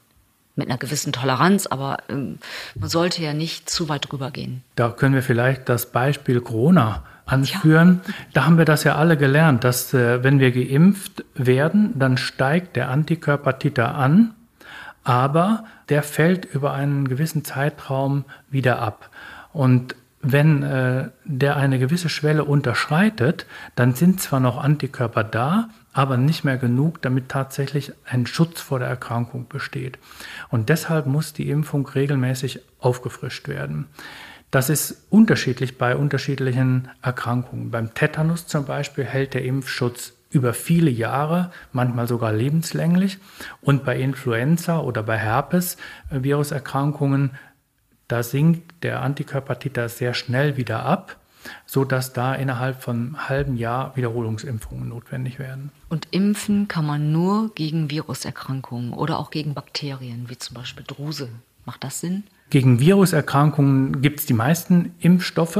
mit 0.56 0.70
einer 0.70 0.78
gewissen 0.78 1.12
Toleranz, 1.12 1.66
aber 1.66 1.98
ähm, 2.10 2.38
man 2.76 2.88
sollte 2.88 3.24
ja 3.24 3.34
nicht 3.34 3.72
zu 3.72 3.90
weit 3.90 4.12
drüber 4.12 4.30
gehen. 4.30 4.62
Da 4.76 4.90
können 4.90 5.16
wir 5.16 5.24
vielleicht 5.24 5.68
das 5.68 5.92
Beispiel 5.92 6.42
Corona 6.42 7.04
anführen. 7.26 8.02
Ja. 8.06 8.14
Da 8.34 8.46
haben 8.46 8.58
wir 8.58 8.66
das 8.66 8.84
ja 8.84 8.96
alle 8.96 9.18
gelernt, 9.18 9.64
dass 9.64 9.94
äh, 9.94 10.24
wenn 10.24 10.40
wir 10.40 10.52
geimpft 10.52 11.24
werden, 11.36 11.98
dann 11.98 12.18
steigt 12.18 12.76
der 12.76 12.90
Antikörpertiter 12.90 13.96
an, 13.96 14.34
aber 15.04 15.66
der 15.90 16.04
fällt 16.04 16.46
über 16.46 16.74
einen 16.74 17.08
gewissen 17.08 17.44
Zeitraum 17.44 18.26
wieder 18.50 18.80
ab. 18.80 19.10
Und 19.52 19.96
wenn 20.22 20.64
äh, 20.64 21.10
der 21.26 21.58
eine 21.58 21.80
gewisse 21.80 22.08
Schwelle 22.08 22.46
unterschreitet, 22.46 23.46
dann 23.76 23.94
sind 23.94 24.22
zwar 24.22 24.40
noch 24.40 24.58
Antikörper 24.58 25.24
da, 25.24 25.70
aber 25.92 26.18
nicht 26.18 26.44
mehr 26.44 26.58
genug, 26.58 27.02
damit 27.02 27.30
tatsächlich 27.30 27.92
ein 28.06 28.26
Schutz 28.26 28.62
vor 28.62 28.80
der 28.80 28.88
Erkrankung 28.88 29.48
besteht. 29.48 30.00
Und 30.50 30.70
deshalb 30.70 31.06
muss 31.06 31.34
die 31.34 31.50
Impfung 31.50 31.86
regelmäßig 31.86 32.62
aufgefrischt 32.80 33.48
werden. 33.50 33.88
Das 34.54 34.70
ist 34.70 35.04
unterschiedlich 35.10 35.78
bei 35.80 35.96
unterschiedlichen 35.96 36.90
Erkrankungen. 37.02 37.72
Beim 37.72 37.96
Tetanus 37.96 38.46
zum 38.46 38.66
Beispiel 38.66 39.04
hält 39.04 39.34
der 39.34 39.44
Impfschutz 39.44 40.14
über 40.30 40.54
viele 40.54 40.92
Jahre, 40.92 41.52
manchmal 41.72 42.08
sogar 42.08 42.32
lebenslänglich. 42.32 43.18
Und 43.62 43.84
bei 43.84 44.00
Influenza 44.00 44.80
oder 44.80 45.02
bei 45.02 45.18
Herpes-Viruserkrankungen, 45.18 47.32
da 48.08 48.22
sinkt 48.22 48.84
der 48.84 49.02
Antikörpertiter 49.02 49.90
sehr 49.90 50.14
schnell 50.14 50.56
wieder 50.56 50.86
ab, 50.86 51.18
sodass 51.66 52.14
da 52.14 52.36
innerhalb 52.36 52.84
von 52.84 52.96
einem 52.96 53.28
halben 53.28 53.58
Jahr 53.58 53.96
Wiederholungsimpfungen 53.96 54.90
notwendig 54.90 55.40
werden. 55.40 55.72
Und 55.90 56.08
impfen 56.12 56.68
kann 56.68 56.86
man 56.86 57.12
nur 57.12 57.56
gegen 57.56 57.90
Viruserkrankungen 57.90 58.94
oder 58.94 59.18
auch 59.18 59.32
gegen 59.32 59.56
Bakterien, 59.56 60.30
wie 60.30 60.38
zum 60.38 60.54
Beispiel 60.54 60.84
Druse. 60.86 61.30
Macht 61.66 61.84
das 61.84 62.02
Sinn? 62.02 62.26
Gegen 62.54 62.80
Viruserkrankungen 62.80 64.04
gibt 64.04 64.20
es 64.20 64.28
die 64.28 64.36
meisten 64.36 64.94
Impfstoffe. 65.00 65.58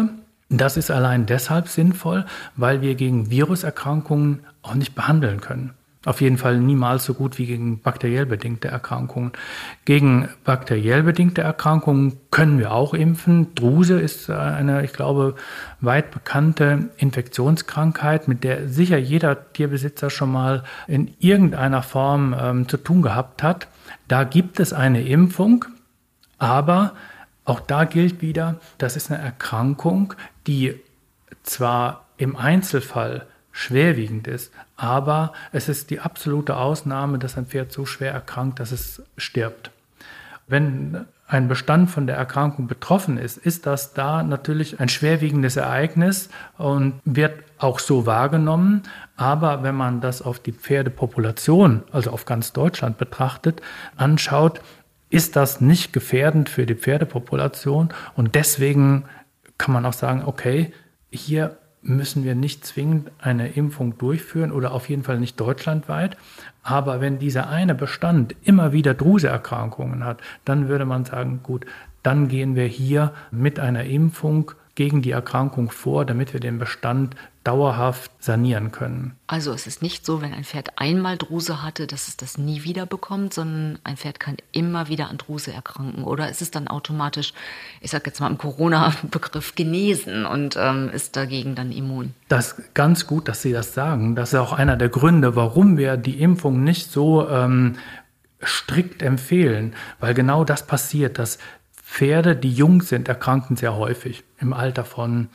Das 0.50 0.78
ist 0.78 0.92
allein 0.92 1.26
deshalb 1.26 1.68
sinnvoll, 1.68 2.24
weil 2.56 2.84
wir 2.84 2.94
gegen 2.94 3.32
Viruserkrankungen 3.32 4.42
auch 4.62 4.76
nicht 4.76 4.94
behandeln 4.94 5.42
können. 5.42 5.72
Auf 6.06 6.22
jeden 6.22 6.38
Fall 6.38 6.60
niemals 6.60 7.06
so 7.06 7.16
gut 7.16 7.40
wie 7.40 7.48
gegen 7.48 7.80
bakteriell 7.80 8.28
bedingte 8.28 8.68
Erkrankungen. 8.68 9.32
Gegen 9.86 10.30
bakteriell 10.44 11.02
bedingte 11.02 11.42
Erkrankungen 11.42 12.18
können 12.30 12.60
wir 12.60 12.72
auch 12.72 12.94
impfen. 12.94 13.56
Druse 13.56 14.00
ist 14.00 14.30
eine, 14.30 14.86
ich 14.86 14.94
glaube, 14.94 15.34
weit 15.82 16.12
bekannte 16.12 16.90
Infektionskrankheit, 16.98 18.28
mit 18.28 18.44
der 18.44 18.70
sicher 18.70 19.00
jeder 19.00 19.52
Tierbesitzer 19.54 20.12
schon 20.12 20.32
mal 20.32 20.62
in 20.88 21.12
irgendeiner 21.18 21.82
Form 21.82 22.36
ähm, 22.40 22.68
zu 22.68 22.78
tun 22.78 23.02
gehabt 23.02 23.42
hat. 23.42 23.68
Da 24.08 24.26
gibt 24.26 24.60
es 24.60 24.74
eine 24.74 25.02
Impfung, 25.02 25.66
aber 26.44 26.94
auch 27.46 27.62
da 27.62 27.86
gilt 27.86 28.22
wieder, 28.22 28.56
das 28.78 28.98
ist 28.98 29.10
eine 29.10 29.22
Erkrankung, 29.22 30.14
die 30.46 30.78
zwar 31.44 32.06
im 32.18 32.36
Einzelfall 32.36 33.28
schwerwiegend 33.54 34.28
ist, 34.28 34.52
aber 34.76 35.32
es 35.54 35.70
ist 35.70 35.90
die 35.90 36.02
absolute 36.02 36.58
Ausnahme, 36.58 37.18
dass 37.18 37.38
ein 37.38 37.46
Pferd 37.46 37.72
so 37.72 37.86
schwer 37.86 38.12
erkrankt, 38.12 38.60
dass 38.60 38.74
es 38.74 39.02
stirbt. 39.16 39.72
Wenn 40.48 41.06
ein 41.28 41.48
Bestand 41.48 41.90
von 41.90 42.08
der 42.08 42.18
Erkrankung 42.18 42.68
betroffen 42.68 43.18
ist, 43.18 43.38
ist 43.38 43.66
das 43.66 43.94
da 43.94 44.22
natürlich 44.22 44.82
ein 44.82 44.90
schwerwiegendes 44.90 45.56
Ereignis 45.56 46.30
und 46.58 47.00
wird 47.06 47.40
auch 47.58 47.80
so 47.80 48.06
wahrgenommen. 48.06 48.84
Aber 49.16 49.64
wenn 49.64 49.76
man 49.76 50.02
das 50.02 50.22
auf 50.22 50.40
die 50.40 50.52
Pferdepopulation, 50.52 51.84
also 51.94 52.12
auf 52.12 52.26
ganz 52.26 52.52
Deutschland 52.52 52.98
betrachtet, 52.98 53.62
anschaut, 53.96 54.60
ist 55.14 55.36
das 55.36 55.62
nicht 55.62 55.94
gefährdend 55.94 56.50
für 56.50 56.66
die 56.66 56.74
Pferdepopulation 56.74 57.90
und 58.16 58.34
deswegen 58.34 59.06
kann 59.60 59.72
man 59.72 59.86
auch 59.86 59.94
sagen, 59.94 60.24
okay, 60.26 60.74
hier 61.12 61.58
müssen 61.84 62.24
wir 62.24 62.34
nicht 62.34 62.66
zwingend 62.66 63.12
eine 63.20 63.50
Impfung 63.50 63.96
durchführen 64.00 64.52
oder 64.52 64.72
auf 64.72 64.90
jeden 64.90 65.04
Fall 65.04 65.20
nicht 65.20 65.40
deutschlandweit. 65.40 66.18
Aber 66.64 67.00
wenn 67.00 67.20
dieser 67.20 67.48
eine 67.50 67.76
Bestand 67.76 68.36
immer 68.44 68.72
wieder 68.72 68.96
Druseerkrankungen 68.96 70.04
hat, 70.04 70.20
dann 70.46 70.68
würde 70.68 70.86
man 70.86 71.06
sagen, 71.06 71.42
gut, 71.44 71.68
dann 72.02 72.28
gehen 72.28 72.56
wir 72.56 72.66
hier 72.66 73.14
mit 73.30 73.60
einer 73.60 73.84
Impfung 73.84 74.54
gegen 74.76 75.02
die 75.02 75.12
Erkrankung 75.12 75.70
vor, 75.70 76.06
damit 76.06 76.34
wir 76.34 76.40
den 76.40 76.58
Bestand 76.58 77.16
dauerhaft 77.44 78.12
sanieren 78.20 78.72
können. 78.72 79.16
Also 79.28 79.52
es 79.52 79.68
ist 79.68 79.82
nicht 79.82 80.06
so, 80.06 80.22
wenn 80.22 80.34
ein 80.34 80.46
Pferd 80.46 80.80
einmal 80.80 81.18
Druse 81.18 81.62
hatte, 81.62 81.88
dass 81.88 82.08
es 82.08 82.16
das 82.16 82.38
nie 82.38 82.64
wieder 82.64 82.86
bekommt, 82.86 83.34
sondern 83.34 83.80
ein 83.84 83.98
Pferd 83.98 84.20
kann 84.20 84.38
immer 84.54 84.88
wieder 84.88 85.10
an 85.10 85.18
Druse 85.18 85.52
erkranken. 85.52 86.06
Oder 86.06 86.30
ist 86.30 86.42
es 86.42 86.52
dann 86.52 86.70
automatisch, 86.70 87.34
ich 87.82 87.92
sage 87.92 88.06
jetzt 88.08 88.22
mal 88.22 88.32
im 88.32 88.38
Corona-Begriff, 88.38 89.56
genesen 89.56 90.26
und 90.26 90.56
ähm, 90.58 90.90
ist 90.94 91.16
dagegen 91.18 91.56
dann 91.56 91.72
immun? 91.72 92.14
Das 92.30 92.54
ist 92.54 92.74
ganz 92.74 93.06
gut, 93.06 93.28
dass 93.28 93.42
Sie 93.42 93.52
das 93.52 93.74
sagen. 93.74 94.16
Das 94.16 94.32
ist 94.32 94.40
auch 94.40 94.54
einer 94.54 94.78
der 94.78 94.90
Gründe, 94.90 95.36
warum 95.36 95.78
wir 95.78 95.98
die 95.98 96.22
Impfung 96.22 96.64
nicht 96.64 96.92
so 96.92 97.28
ähm, 97.30 97.76
strikt 98.42 99.02
empfehlen, 99.02 99.76
weil 100.00 100.14
genau 100.14 100.46
das 100.46 100.66
passiert, 100.66 101.20
dass 101.20 101.40
Pferde, 101.94 102.36
die 102.36 102.52
jung 102.52 102.82
sind, 102.82 103.08
erkranken 103.08 103.56
sehr 103.56 103.76
häufig 103.76 104.24
im 104.40 104.52
Alter 104.52 104.84
von 104.84 105.30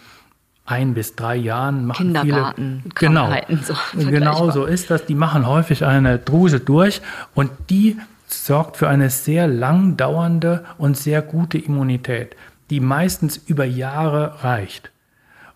ein 0.66 0.92
bis 0.92 1.14
drei 1.14 1.36
Jahren 1.36 1.86
machen 1.86 2.18
viele 2.20 2.52
genau 2.96 3.32
so 3.62 3.74
genau 4.10 4.50
so 4.50 4.64
ist 4.64 4.90
das. 4.90 5.06
Die 5.06 5.14
machen 5.14 5.46
häufig 5.46 5.84
eine 5.84 6.18
Druse 6.18 6.58
durch 6.58 7.00
und 7.36 7.52
die 7.70 7.96
sorgt 8.26 8.76
für 8.76 8.88
eine 8.88 9.08
sehr 9.08 9.46
lang 9.46 9.96
dauernde 9.96 10.64
und 10.78 10.96
sehr 10.96 11.22
gute 11.22 11.58
Immunität, 11.58 12.34
die 12.70 12.80
meistens 12.80 13.36
über 13.36 13.64
Jahre 13.64 14.42
reicht. 14.42 14.90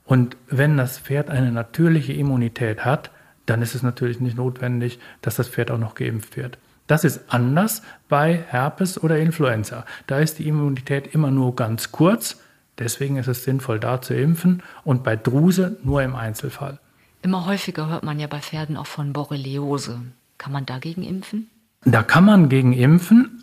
Und 0.04 0.36
wenn 0.46 0.76
das 0.76 1.00
Pferd 1.00 1.30
eine 1.30 1.50
natürliche 1.50 2.12
Immunität 2.12 2.84
hat, 2.84 3.10
dann 3.46 3.60
ist 3.60 3.74
es 3.74 3.82
natürlich 3.82 4.20
nicht 4.20 4.36
notwendig, 4.36 5.00
dass 5.20 5.34
das 5.34 5.48
Pferd 5.48 5.72
auch 5.72 5.78
noch 5.78 5.96
geimpft 5.96 6.36
wird. 6.36 6.58
Das 6.92 7.04
ist 7.04 7.22
anders 7.28 7.80
bei 8.10 8.44
Herpes 8.48 9.02
oder 9.02 9.18
Influenza. 9.18 9.86
Da 10.06 10.18
ist 10.18 10.38
die 10.38 10.46
Immunität 10.46 11.14
immer 11.14 11.30
nur 11.30 11.56
ganz 11.56 11.90
kurz. 11.90 12.38
Deswegen 12.78 13.16
ist 13.16 13.28
es 13.28 13.44
sinnvoll, 13.44 13.80
da 13.80 14.02
zu 14.02 14.12
impfen 14.12 14.62
und 14.84 15.02
bei 15.02 15.16
Druse 15.16 15.78
nur 15.84 16.02
im 16.02 16.14
Einzelfall. 16.14 16.80
Immer 17.22 17.46
häufiger 17.46 17.88
hört 17.88 18.02
man 18.02 18.20
ja 18.20 18.26
bei 18.26 18.40
Pferden 18.40 18.76
auch 18.76 18.86
von 18.86 19.14
Borreliose. 19.14 20.02
Kann 20.36 20.52
man 20.52 20.66
dagegen 20.66 21.02
impfen? 21.02 21.48
Da 21.86 22.02
kann 22.02 22.26
man 22.26 22.50
gegen 22.50 22.74
impfen. 22.74 23.42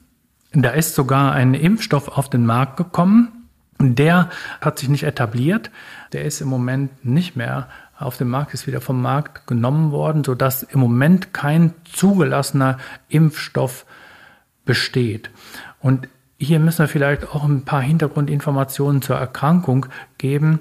Da 0.52 0.70
ist 0.70 0.94
sogar 0.94 1.32
ein 1.32 1.56
Impfstoff 1.56 2.08
auf 2.08 2.30
den 2.30 2.46
Markt 2.46 2.78
gekommen. 2.78 3.48
Der 3.80 4.30
hat 4.62 4.78
sich 4.78 4.90
nicht 4.90 5.06
etabliert. 5.06 5.72
Der 6.14 6.24
ist 6.24 6.40
im 6.40 6.50
Moment 6.50 7.04
nicht 7.04 7.36
mehr 7.36 7.68
auf 8.00 8.18
dem 8.18 8.30
Markt, 8.30 8.54
ist 8.54 8.68
wieder 8.68 8.82
vom 8.82 9.02
Markt 9.02 9.46
genommen 9.46 9.92
worden, 9.92 10.24
sodass 10.24 10.64
im 10.64 10.80
Moment 10.80 11.34
kein 11.34 11.74
zugelassener 11.84 12.78
Impfstoff 13.10 13.86
besteht. 14.66 15.30
Und 15.80 16.08
hier 16.38 16.60
müssen 16.60 16.80
wir 16.80 16.88
vielleicht 16.88 17.28
auch 17.30 17.44
ein 17.44 17.66
paar 17.66 17.82
Hintergrundinformationen 17.82 19.02
zur 19.02 19.18
Erkrankung 19.18 19.88
geben. 20.18 20.60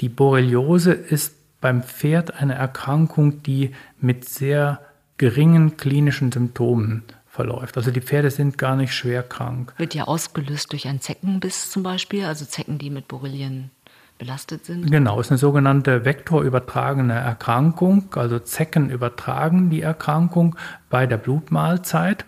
Die 0.00 0.08
Borreliose 0.08 0.92
ist 0.92 1.34
beim 1.60 1.82
Pferd 1.82 2.40
eine 2.40 2.54
Erkrankung, 2.54 3.42
die 3.42 3.74
mit 4.00 4.28
sehr 4.28 4.80
geringen 5.18 5.76
klinischen 5.76 6.30
Symptomen 6.30 7.02
verläuft. 7.26 7.76
Also 7.76 7.90
die 7.90 8.00
Pferde 8.00 8.30
sind 8.30 8.56
gar 8.56 8.76
nicht 8.76 8.94
schwer 8.94 9.22
krank. 9.22 9.74
Wird 9.76 9.94
ja 9.94 10.04
ausgelöst 10.04 10.72
durch 10.72 10.86
einen 10.86 11.00
Zeckenbiss 11.00 11.70
zum 11.70 11.82
Beispiel, 11.82 12.24
also 12.24 12.44
Zecken, 12.44 12.78
die 12.78 12.90
mit 12.90 13.08
Borrelien 13.08 13.70
belastet 14.18 14.64
sind? 14.66 14.90
Genau, 14.90 15.20
ist 15.20 15.30
eine 15.30 15.38
sogenannte 15.38 16.04
vektorübertragene 16.04 17.14
Erkrankung. 17.14 18.08
Also 18.14 18.38
Zecken 18.38 18.90
übertragen 18.90 19.70
die 19.70 19.82
Erkrankung 19.82 20.56
bei 20.90 21.06
der 21.06 21.16
Blutmahlzeit. 21.16 22.24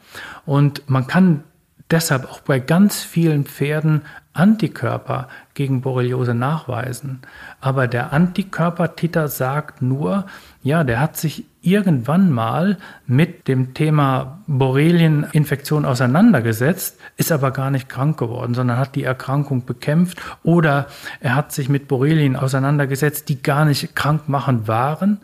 Und 0.47 0.89
man 0.89 1.07
kann 1.07 1.45
deshalb 1.91 2.31
auch 2.31 2.41
bei 2.41 2.61
ganz 2.61 3.03
vielen 3.03 3.45
Pferden 3.45 4.03
Antikörper 4.33 5.29
gegen 5.55 5.81
Borreliose 5.81 6.35
nachweisen. 6.35 7.21
Aber 7.61 7.89
der 7.89 8.13
Antikörpertiter 8.13 9.29
sagt 9.29 9.83
nur, 9.83 10.27
ja, 10.63 10.85
der 10.85 11.01
hat 11.01 11.17
sich 11.17 11.45
irgendwann 11.61 12.31
mal 12.31 12.79
mit 13.07 13.49
dem 13.49 13.75
Thema 13.75 14.43
Borrelieninfektion 14.47 15.85
auseinandergesetzt, 15.85 16.99
ist 17.17 17.33
aber 17.33 17.51
gar 17.51 17.71
nicht 17.71 17.89
krank 17.89 18.19
geworden, 18.19 18.55
sondern 18.55 18.79
hat 18.79 18.95
die 18.95 19.03
Erkrankung 19.03 19.65
bekämpft 19.65 20.19
oder 20.43 20.87
er 21.21 21.35
hat 21.35 21.53
sich 21.53 21.69
mit 21.69 21.89
Borrelien 21.89 22.37
auseinandergesetzt, 22.37 23.29
die 23.29 23.43
gar 23.43 23.65
nicht 23.65 23.97
krankmachend 23.97 24.69
waren, 24.69 25.19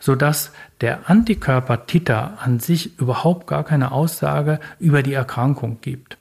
sodass 0.00 0.52
der 0.80 1.08
Antikörpertiter 1.08 2.38
an 2.42 2.60
sich 2.60 2.98
überhaupt 2.98 3.46
gar 3.46 3.64
keine 3.64 3.92
Aussage 3.92 4.60
über 4.78 5.02
die 5.02 5.14
Erkrankung 5.14 5.78
gibt. 5.80 6.18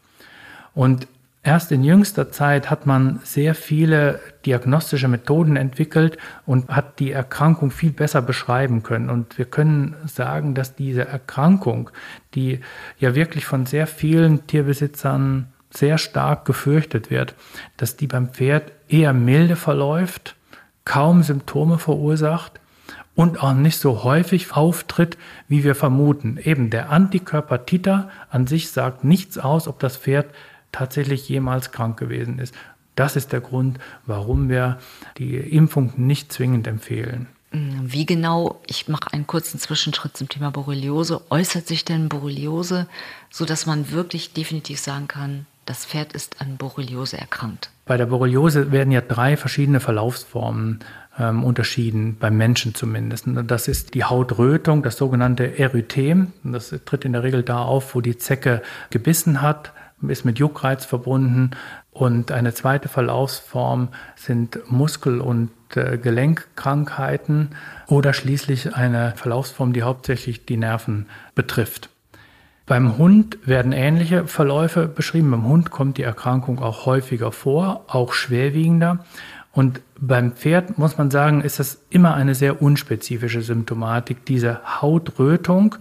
Und 0.73 1.07
Erst 1.45 1.71
in 1.71 1.83
jüngster 1.83 2.31
Zeit 2.31 2.71
hat 2.71 2.87
man 2.87 3.19
sehr 3.23 3.53
viele 3.53 4.19
diagnostische 4.47 5.07
Methoden 5.07 5.57
entwickelt 5.57 6.17
und 6.47 6.69
hat 6.69 6.97
die 6.97 7.11
Erkrankung 7.11 7.69
viel 7.69 7.91
besser 7.91 8.23
beschreiben 8.23 8.81
können. 8.81 9.11
Und 9.11 9.37
wir 9.37 9.45
können 9.45 9.95
sagen, 10.07 10.55
dass 10.55 10.73
diese 10.73 11.07
Erkrankung, 11.07 11.91
die 12.33 12.61
ja 12.97 13.13
wirklich 13.13 13.45
von 13.45 13.67
sehr 13.67 13.85
vielen 13.85 14.47
Tierbesitzern 14.47 15.53
sehr 15.69 15.99
stark 15.99 16.45
gefürchtet 16.45 17.11
wird, 17.11 17.35
dass 17.77 17.95
die 17.95 18.07
beim 18.07 18.29
Pferd 18.29 18.71
eher 18.87 19.13
milde 19.13 19.55
verläuft, 19.55 20.35
kaum 20.83 21.21
Symptome 21.21 21.77
verursacht 21.77 22.59
und 23.13 23.43
auch 23.43 23.53
nicht 23.53 23.77
so 23.77 24.03
häufig 24.03 24.53
auftritt, 24.53 25.15
wie 25.47 25.63
wir 25.63 25.75
vermuten. 25.75 26.39
Eben 26.41 26.71
der 26.71 26.89
Antikörper 26.89 27.67
Titer 27.67 28.09
an 28.31 28.47
sich 28.47 28.71
sagt 28.71 29.03
nichts 29.03 29.37
aus, 29.37 29.67
ob 29.67 29.77
das 29.77 29.95
Pferd 29.95 30.25
tatsächlich 30.75 31.27
jemals 31.29 31.71
krank 31.71 31.97
gewesen 31.97 32.39
ist. 32.39 32.53
Das 32.95 33.15
ist 33.15 33.31
der 33.31 33.41
Grund, 33.41 33.79
warum 34.05 34.49
wir 34.49 34.77
die 35.17 35.35
Impfung 35.35 35.93
nicht 35.97 36.31
zwingend 36.31 36.67
empfehlen. 36.67 37.27
Mm, 37.51 37.79
wie 37.83 38.05
genau, 38.05 38.61
ich 38.67 38.87
mache 38.87 39.13
einen 39.13 39.27
kurzen 39.27 39.59
Zwischenschritt 39.59 40.17
zum 40.17 40.29
Thema 40.29 40.51
Borreliose, 40.51 41.21
äußert 41.29 41.67
sich 41.67 41.85
denn 41.85 42.09
Borreliose, 42.09 42.87
sodass 43.29 43.65
man 43.65 43.91
wirklich 43.91 44.33
definitiv 44.33 44.79
sagen 44.79 45.07
kann, 45.07 45.45
das 45.65 45.85
Pferd 45.85 46.13
ist 46.13 46.41
an 46.41 46.57
Borreliose 46.57 47.17
erkrankt? 47.17 47.69
Bei 47.85 47.97
der 47.97 48.05
Borreliose 48.07 48.71
werden 48.71 48.91
ja 48.91 49.01
drei 49.01 49.37
verschiedene 49.37 49.79
Verlaufsformen 49.79 50.79
ähm, 51.17 51.43
unterschieden, 51.43 52.17
beim 52.19 52.37
Menschen 52.37 52.75
zumindest. 52.75 53.25
Das 53.47 53.67
ist 53.67 53.93
die 53.93 54.03
Hautrötung, 54.03 54.83
das 54.83 54.97
sogenannte 54.97 55.57
Erythem. 55.57 56.33
Das 56.43 56.73
tritt 56.85 57.05
in 57.05 57.13
der 57.13 57.23
Regel 57.23 57.43
da 57.43 57.61
auf, 57.61 57.95
wo 57.95 58.01
die 58.01 58.17
Zecke 58.17 58.61
gebissen 58.89 59.41
hat 59.41 59.71
ist 60.07 60.25
mit 60.25 60.39
Juckreiz 60.39 60.85
verbunden. 60.85 61.51
Und 61.91 62.31
eine 62.31 62.53
zweite 62.53 62.89
Verlaufsform 62.89 63.89
sind 64.15 64.59
Muskel- 64.69 65.21
und 65.21 65.51
äh, 65.75 65.97
Gelenkkrankheiten 65.97 67.49
oder 67.87 68.13
schließlich 68.13 68.75
eine 68.75 69.13
Verlaufsform, 69.15 69.73
die 69.73 69.83
hauptsächlich 69.83 70.45
die 70.45 70.57
Nerven 70.57 71.07
betrifft. 71.35 71.89
Beim 72.65 72.97
Hund 72.97 73.37
werden 73.45 73.71
ähnliche 73.71 74.25
Verläufe 74.25 74.87
beschrieben. 74.87 75.29
Beim 75.29 75.45
Hund 75.45 75.69
kommt 75.69 75.97
die 75.99 76.03
Erkrankung 76.03 76.59
auch 76.59 76.87
häufiger 76.87 77.31
vor, 77.31 77.85
auch 77.87 78.13
schwerwiegender. 78.13 79.05
Und 79.55 79.79
beim 79.97 80.33
Pferd 80.33 80.77
muss 80.77 80.97
man 80.97 81.09
sagen, 81.09 81.39
ist 81.39 81.59
das 81.59 81.79
immer 81.89 82.13
eine 82.13 82.35
sehr 82.35 82.61
unspezifische 82.61 83.41
Symptomatik, 83.41 84.25
diese 84.25 84.59
Hautrötung. 84.81 85.75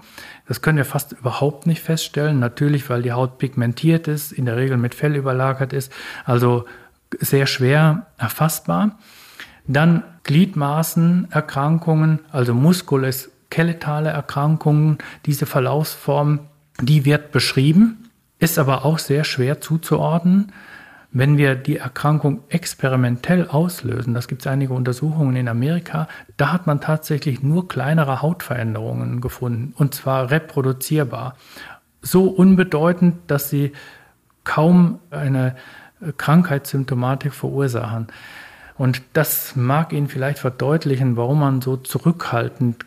Das 0.46 0.62
können 0.62 0.78
wir 0.78 0.84
fast 0.84 1.10
überhaupt 1.10 1.66
nicht 1.66 1.82
feststellen. 1.82 2.38
Natürlich, 2.38 2.88
weil 2.88 3.02
die 3.02 3.10
Haut 3.10 3.38
pigmentiert 3.38 4.06
ist, 4.06 4.30
in 4.30 4.44
der 4.44 4.56
Regel 4.56 4.76
mit 4.76 4.94
Fell 4.94 5.16
überlagert 5.16 5.72
ist, 5.72 5.92
also 6.24 6.66
sehr 7.18 7.48
schwer 7.48 8.06
erfassbar. 8.16 8.96
Dann 9.66 10.04
Gliedmaßenerkrankungen, 10.22 12.20
also 12.30 12.54
muskuloskeletale 12.54 14.10
Erkrankungen, 14.10 14.98
diese 15.26 15.46
Verlaufsform, 15.46 16.38
die 16.80 17.04
wird 17.04 17.32
beschrieben, 17.32 18.08
ist 18.38 18.56
aber 18.56 18.84
auch 18.84 19.00
sehr 19.00 19.24
schwer 19.24 19.60
zuzuordnen. 19.60 20.52
Wenn 21.16 21.38
wir 21.38 21.55
die 21.55 21.77
Erkrankung 21.77 22.42
experimentell 22.48 23.46
auslösen, 23.46 24.14
das 24.14 24.27
gibt 24.27 24.42
es 24.42 24.48
einige 24.48 24.72
Untersuchungen 24.74 25.37
in 25.37 25.46
Amerika, 25.46 26.09
da 26.37 26.53
hat 26.53 26.66
man 26.66 26.81
tatsächlich 26.81 27.40
nur 27.40 27.68
kleinere 27.68 28.20
Hautveränderungen 28.20 29.20
gefunden 29.20 29.74
und 29.77 29.94
zwar 29.94 30.33
reproduzierbar. 30.33 31.37
So 32.03 32.24
unbedeutend, 32.24 33.14
dass 33.29 33.48
sie 33.48 33.70
kaum 34.42 34.98
eine 35.12 35.55
Krankheitssymptomatik 36.16 37.33
verursachen. 37.33 38.09
Und 38.77 39.03
das 39.12 39.55
mag 39.55 39.92
Ihnen 39.92 40.09
vielleicht 40.09 40.40
verdeutlichen, 40.40 41.16
warum 41.16 41.38
man 41.38 41.61
so 41.61 41.77
zurückhaltend 41.77 42.85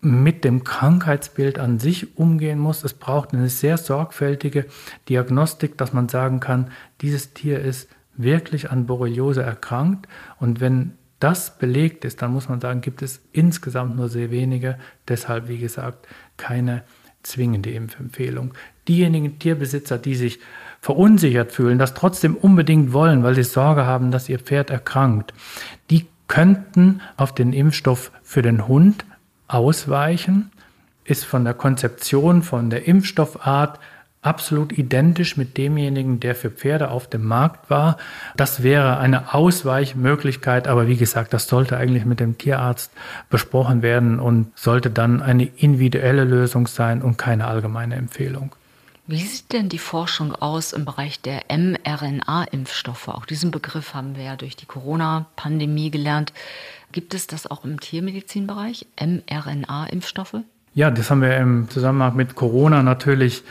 mit 0.00 0.44
dem 0.44 0.62
Krankheitsbild 0.62 1.58
an 1.58 1.78
sich 1.78 2.16
umgehen 2.16 2.58
muss. 2.58 2.84
Es 2.84 2.94
braucht 2.94 3.32
eine 3.34 3.48
sehr 3.48 3.76
sorgfältige 3.78 4.66
Diagnostik, 5.08 5.76
dass 5.76 5.92
man 5.92 6.08
sagen 6.08 6.40
kann, 6.40 6.70
dieses 7.00 7.34
Tier 7.34 7.60
ist 7.60 7.88
wirklich 8.16 8.70
an 8.70 8.86
Borreliose 8.86 9.42
erkrankt. 9.42 10.06
Und 10.38 10.60
wenn 10.60 10.92
das 11.18 11.58
belegt 11.58 12.04
ist, 12.04 12.22
dann 12.22 12.32
muss 12.32 12.48
man 12.48 12.60
sagen, 12.60 12.80
gibt 12.80 13.02
es 13.02 13.20
insgesamt 13.32 13.96
nur 13.96 14.08
sehr 14.08 14.30
wenige. 14.30 14.78
Deshalb, 15.08 15.48
wie 15.48 15.58
gesagt, 15.58 16.06
keine 16.36 16.84
zwingende 17.24 17.70
Impfempfehlung. 17.70 18.54
Diejenigen 18.86 19.38
Tierbesitzer, 19.38 19.98
die 19.98 20.14
sich 20.14 20.38
verunsichert 20.80 21.50
fühlen, 21.50 21.78
das 21.78 21.94
trotzdem 21.94 22.36
unbedingt 22.36 22.92
wollen, 22.92 23.24
weil 23.24 23.34
sie 23.34 23.42
Sorge 23.42 23.84
haben, 23.84 24.12
dass 24.12 24.28
ihr 24.28 24.38
Pferd 24.38 24.70
erkrankt, 24.70 25.34
die 25.90 26.06
könnten 26.28 27.00
auf 27.16 27.34
den 27.34 27.52
Impfstoff 27.52 28.12
für 28.22 28.42
den 28.42 28.68
Hund 28.68 29.04
ausweichen, 29.48 30.50
ist 31.04 31.24
von 31.24 31.44
der 31.44 31.54
Konzeption, 31.54 32.42
von 32.42 32.70
der 32.70 32.86
Impfstoffart 32.86 33.80
absolut 34.20 34.76
identisch 34.76 35.36
mit 35.36 35.56
demjenigen, 35.56 36.20
der 36.20 36.34
für 36.34 36.50
Pferde 36.50 36.90
auf 36.90 37.06
dem 37.06 37.24
Markt 37.24 37.70
war. 37.70 37.96
Das 38.36 38.62
wäre 38.62 38.98
eine 38.98 39.32
Ausweichmöglichkeit, 39.32 40.68
aber 40.68 40.88
wie 40.88 40.96
gesagt, 40.96 41.32
das 41.32 41.48
sollte 41.48 41.76
eigentlich 41.76 42.04
mit 42.04 42.20
dem 42.20 42.36
Tierarzt 42.36 42.90
besprochen 43.30 43.82
werden 43.82 44.18
und 44.20 44.50
sollte 44.58 44.90
dann 44.90 45.22
eine 45.22 45.44
individuelle 45.44 46.24
Lösung 46.24 46.66
sein 46.66 47.00
und 47.00 47.16
keine 47.16 47.46
allgemeine 47.46 47.94
Empfehlung. 47.94 48.54
Wie 49.10 49.22
sieht 49.22 49.54
denn 49.54 49.70
die 49.70 49.78
Forschung 49.78 50.34
aus 50.34 50.74
im 50.74 50.84
Bereich 50.84 51.18
der 51.22 51.44
mRNA-Impfstoffe? 51.48 53.08
Auch 53.08 53.24
diesen 53.24 53.50
Begriff 53.50 53.94
haben 53.94 54.16
wir 54.16 54.24
ja 54.24 54.36
durch 54.36 54.54
die 54.54 54.66
Corona-Pandemie 54.66 55.90
gelernt. 55.90 56.34
Gibt 56.92 57.14
es 57.14 57.26
das 57.26 57.46
auch 57.46 57.64
im 57.64 57.80
Tiermedizinbereich, 57.80 58.84
mRNA-Impfstoffe? 59.00 60.36
Ja, 60.74 60.90
das 60.90 61.10
haben 61.10 61.22
wir 61.22 61.34
im 61.38 61.70
Zusammenhang 61.70 62.16
mit 62.16 62.34
Corona 62.34 62.82
natürlich 62.82 63.44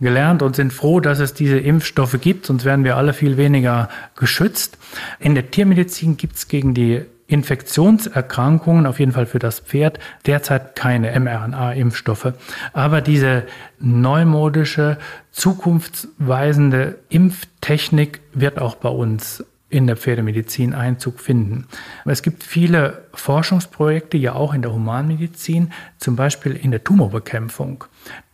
gelernt 0.00 0.40
und 0.40 0.56
sind 0.56 0.72
froh, 0.72 0.98
dass 0.98 1.18
es 1.18 1.34
diese 1.34 1.58
Impfstoffe 1.58 2.18
gibt, 2.18 2.46
sonst 2.46 2.64
wären 2.64 2.82
wir 2.82 2.96
alle 2.96 3.12
viel 3.12 3.36
weniger 3.36 3.90
geschützt. 4.16 4.78
In 5.20 5.34
der 5.34 5.50
Tiermedizin 5.50 6.16
gibt 6.16 6.36
es 6.36 6.48
gegen 6.48 6.72
die 6.72 7.02
Infektionserkrankungen, 7.32 8.86
auf 8.86 9.00
jeden 9.00 9.12
Fall 9.12 9.26
für 9.26 9.38
das 9.38 9.60
Pferd, 9.60 9.98
derzeit 10.26 10.76
keine 10.76 11.18
mRNA-Impfstoffe. 11.18 12.34
Aber 12.74 13.00
diese 13.00 13.44
neumodische, 13.78 14.98
zukunftsweisende 15.30 16.98
Impftechnik 17.08 18.20
wird 18.34 18.60
auch 18.60 18.74
bei 18.74 18.90
uns 18.90 19.44
in 19.70 19.86
der 19.86 19.96
Pferdemedizin 19.96 20.74
Einzug 20.74 21.18
finden. 21.18 21.66
Es 22.04 22.22
gibt 22.22 22.42
viele 22.44 23.04
Forschungsprojekte, 23.14 24.18
ja 24.18 24.34
auch 24.34 24.52
in 24.52 24.60
der 24.60 24.74
Humanmedizin, 24.74 25.72
zum 25.98 26.14
Beispiel 26.14 26.52
in 26.52 26.70
der 26.70 26.84
Tumorbekämpfung. 26.84 27.84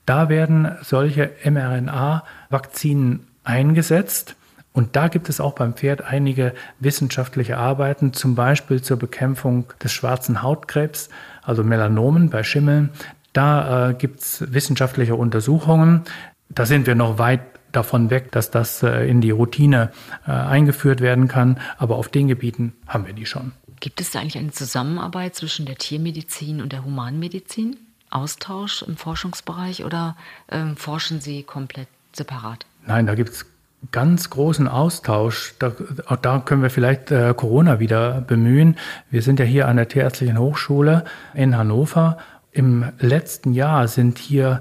Da 0.06 0.28
werden 0.28 0.72
solche 0.82 1.30
mRNA-Vakzinen 1.44 3.28
eingesetzt. 3.44 4.34
Und 4.72 4.96
da 4.96 5.08
gibt 5.08 5.28
es 5.28 5.40
auch 5.40 5.54
beim 5.54 5.74
Pferd 5.74 6.02
einige 6.02 6.54
wissenschaftliche 6.78 7.56
Arbeiten, 7.56 8.12
zum 8.12 8.34
Beispiel 8.34 8.82
zur 8.82 8.96
Bekämpfung 8.96 9.66
des 9.82 9.92
schwarzen 9.92 10.42
Hautkrebs, 10.42 11.08
also 11.42 11.64
Melanomen 11.64 12.30
bei 12.30 12.42
Schimmeln. 12.42 12.90
Da 13.32 13.90
äh, 13.90 13.94
gibt 13.94 14.20
es 14.20 14.52
wissenschaftliche 14.52 15.14
Untersuchungen. 15.14 16.02
Da 16.48 16.64
sind 16.66 16.86
wir 16.86 16.94
noch 16.94 17.18
weit 17.18 17.40
davon 17.72 18.10
weg, 18.10 18.32
dass 18.32 18.50
das 18.50 18.82
äh, 18.82 19.08
in 19.08 19.20
die 19.20 19.30
Routine 19.30 19.90
äh, 20.26 20.30
eingeführt 20.30 21.00
werden 21.00 21.28
kann. 21.28 21.60
Aber 21.76 21.96
auf 21.96 22.08
den 22.08 22.28
Gebieten 22.28 22.74
haben 22.86 23.06
wir 23.06 23.12
die 23.12 23.26
schon. 23.26 23.52
Gibt 23.80 24.00
es 24.00 24.10
da 24.10 24.20
eigentlich 24.20 24.38
eine 24.38 24.50
Zusammenarbeit 24.50 25.34
zwischen 25.34 25.66
der 25.66 25.76
Tiermedizin 25.76 26.60
und 26.60 26.72
der 26.72 26.84
Humanmedizin? 26.84 27.76
Austausch 28.10 28.82
im 28.82 28.96
Forschungsbereich 28.96 29.84
oder 29.84 30.16
ähm, 30.50 30.76
forschen 30.76 31.20
Sie 31.20 31.42
komplett 31.42 31.88
separat? 32.12 32.64
Nein, 32.86 33.06
da 33.06 33.14
gibt 33.14 33.30
es 33.30 33.46
ganz 33.92 34.30
großen 34.30 34.68
Austausch. 34.68 35.54
Da, 35.58 35.72
auch 36.06 36.16
da 36.16 36.40
können 36.40 36.62
wir 36.62 36.70
vielleicht 36.70 37.10
äh, 37.10 37.34
Corona 37.36 37.80
wieder 37.80 38.20
bemühen. 38.20 38.76
Wir 39.10 39.22
sind 39.22 39.38
ja 39.38 39.44
hier 39.44 39.68
an 39.68 39.76
der 39.76 39.88
Tierärztlichen 39.88 40.38
Hochschule 40.38 41.04
in 41.34 41.56
Hannover. 41.56 42.18
Im 42.52 42.84
letzten 42.98 43.52
Jahr 43.52 43.88
sind 43.88 44.18
hier 44.18 44.60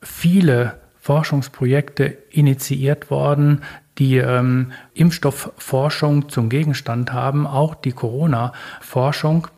viele 0.00 0.74
Forschungsprojekte 0.98 2.04
initiiert 2.30 3.10
worden, 3.10 3.62
die 3.98 4.18
ähm, 4.18 4.72
Impfstoffforschung 4.94 6.28
zum 6.28 6.48
Gegenstand 6.48 7.12
haben, 7.12 7.46
auch 7.46 7.74
die 7.74 7.92
Corona-Forschung 7.92 9.48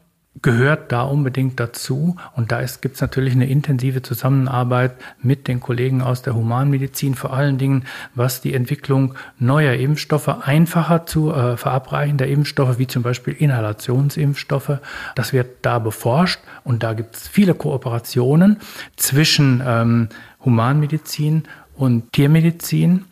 gehört 0.43 0.93
da 0.93 1.03
unbedingt 1.03 1.59
dazu. 1.59 2.17
Und 2.37 2.53
da 2.53 2.63
gibt 2.81 2.95
es 2.95 3.01
natürlich 3.01 3.35
eine 3.35 3.49
intensive 3.49 4.03
Zusammenarbeit 4.03 4.93
mit 5.23 5.49
den 5.49 5.61
Kollegen 5.61 6.03
aus 6.03 6.23
der 6.23 6.35
Humanmedizin, 6.35 7.15
vor 7.15 7.33
allen 7.33 7.59
Dingen 7.59 7.85
was 8.15 8.41
die 8.41 8.55
Entwicklung 8.55 9.15
neuer 9.39 9.75
Impfstoffe, 9.75 10.29
einfacher 10.29 11.07
zu 11.07 11.33
äh, 11.33 11.57
verabreichender 11.57 12.27
Impfstoffe, 12.27 12.79
wie 12.79 12.87
zum 12.87 13.03
Beispiel 13.03 13.35
Inhalationsimpfstoffe, 13.35 14.79
das 15.15 15.33
wird 15.33 15.59
da 15.63 15.79
beforscht. 15.79 16.41
Und 16.65 16.83
da 16.83 16.93
gibt 16.93 17.17
es 17.17 17.29
viele 17.29 17.55
Kooperationen 17.55 18.59
zwischen 18.97 19.63
ähm, 19.67 20.09
Humanmedizin 20.45 21.45
und 21.75 22.13
Tiermedizin. 22.13 23.05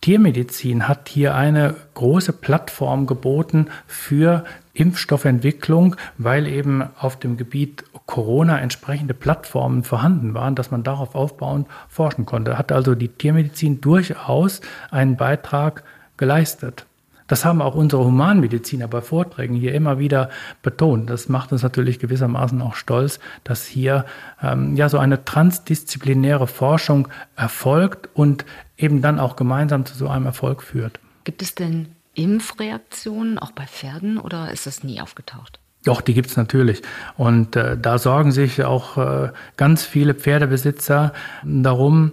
Tiermedizin 0.00 0.88
hat 0.88 1.10
hier 1.10 1.34
eine 1.34 1.74
große 1.92 2.32
Plattform 2.32 3.06
geboten 3.06 3.68
für 3.86 4.44
Impfstoffentwicklung, 4.72 5.96
weil 6.16 6.46
eben 6.46 6.82
auf 6.98 7.18
dem 7.18 7.36
Gebiet 7.36 7.84
Corona 8.06 8.58
entsprechende 8.58 9.14
Plattformen 9.14 9.84
vorhanden 9.84 10.32
waren, 10.34 10.54
dass 10.54 10.70
man 10.70 10.82
darauf 10.82 11.14
aufbauend 11.14 11.68
forschen 11.88 12.24
konnte. 12.24 12.56
Hat 12.56 12.72
also 12.72 12.94
die 12.94 13.08
Tiermedizin 13.08 13.80
durchaus 13.80 14.62
einen 14.90 15.16
Beitrag 15.16 15.84
geleistet. 16.16 16.86
Das 17.30 17.44
haben 17.44 17.62
auch 17.62 17.76
unsere 17.76 18.04
Humanmediziner 18.04 18.88
bei 18.88 19.00
Vorträgen 19.00 19.54
hier 19.54 19.72
immer 19.72 20.00
wieder 20.00 20.30
betont. 20.62 21.08
Das 21.08 21.28
macht 21.28 21.52
uns 21.52 21.62
natürlich 21.62 22.00
gewissermaßen 22.00 22.60
auch 22.60 22.74
stolz, 22.74 23.20
dass 23.44 23.66
hier 23.66 24.04
ähm, 24.42 24.74
ja 24.74 24.88
so 24.88 24.98
eine 24.98 25.24
transdisziplinäre 25.24 26.48
Forschung 26.48 27.06
erfolgt 27.36 28.08
und 28.14 28.44
eben 28.76 29.00
dann 29.00 29.20
auch 29.20 29.36
gemeinsam 29.36 29.86
zu 29.86 29.94
so 29.94 30.08
einem 30.08 30.26
Erfolg 30.26 30.60
führt. 30.60 30.98
Gibt 31.22 31.40
es 31.40 31.54
denn 31.54 31.94
Impfreaktionen 32.14 33.38
auch 33.38 33.52
bei 33.52 33.68
Pferden 33.68 34.18
oder 34.18 34.50
ist 34.50 34.66
das 34.66 34.82
nie 34.82 35.00
aufgetaucht? 35.00 35.60
Doch, 35.84 36.00
die 36.00 36.14
gibt 36.14 36.30
es 36.30 36.36
natürlich. 36.36 36.82
Und 37.16 37.54
äh, 37.54 37.78
da 37.78 37.98
sorgen 37.98 38.32
sich 38.32 38.64
auch 38.64 38.98
äh, 38.98 39.30
ganz 39.56 39.84
viele 39.84 40.14
Pferdebesitzer 40.14 41.12
darum. 41.44 42.10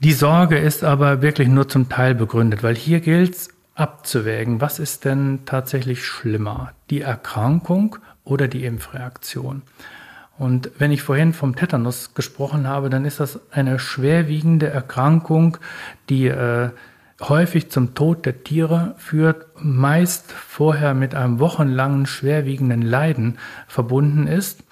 Die 0.00 0.12
Sorge 0.12 0.58
ist 0.58 0.84
aber 0.84 1.22
wirklich 1.22 1.48
nur 1.48 1.66
zum 1.66 1.88
Teil 1.88 2.14
begründet, 2.14 2.62
weil 2.62 2.76
hier 2.76 3.00
gilt 3.00 3.34
es, 3.34 3.48
abzuwägen, 3.78 4.60
was 4.60 4.78
ist 4.78 5.04
denn 5.04 5.40
tatsächlich 5.44 6.04
schlimmer, 6.04 6.72
die 6.90 7.00
Erkrankung 7.00 7.96
oder 8.24 8.48
die 8.48 8.64
Impfreaktion. 8.64 9.62
Und 10.36 10.70
wenn 10.78 10.92
ich 10.92 11.02
vorhin 11.02 11.32
vom 11.32 11.56
Tetanus 11.56 12.14
gesprochen 12.14 12.66
habe, 12.66 12.90
dann 12.90 13.04
ist 13.04 13.20
das 13.20 13.40
eine 13.50 13.78
schwerwiegende 13.78 14.68
Erkrankung, 14.68 15.58
die 16.08 16.26
äh, 16.26 16.70
häufig 17.20 17.70
zum 17.70 17.94
Tod 17.94 18.24
der 18.26 18.44
Tiere 18.44 18.94
führt, 18.98 19.46
meist 19.60 20.30
vorher 20.30 20.94
mit 20.94 21.14
einem 21.14 21.40
wochenlangen 21.40 22.06
schwerwiegenden 22.06 22.82
Leiden 22.82 23.38
verbunden 23.66 24.26
ist. 24.26 24.62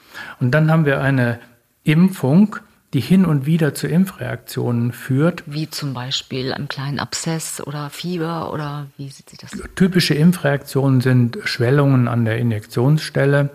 Und 0.41 0.53
dann 0.53 0.71
haben 0.71 0.85
wir 0.85 1.01
eine 1.01 1.41
Impfung, 1.83 2.57
die 2.97 3.03
hin 3.03 3.27
und 3.27 3.45
wieder 3.45 3.75
zu 3.75 3.89
Impfreaktionen 3.89 4.91
führt. 4.91 5.43
Wie 5.45 5.69
zum 5.69 5.93
Beispiel 5.93 6.55
einen 6.55 6.67
kleinen 6.67 6.99
Abszess 6.99 7.61
oder 7.61 7.91
Fieber 7.91 8.55
oder 8.55 8.87
wie 8.97 9.11
sieht 9.11 9.29
sich 9.29 9.39
das? 9.39 9.51
Typische 9.75 10.15
Impfreaktionen 10.15 11.03
sind 11.03 11.37
Schwellungen 11.45 12.09
an 12.09 12.25
der 12.25 12.39
Injektionsstelle. 12.39 13.51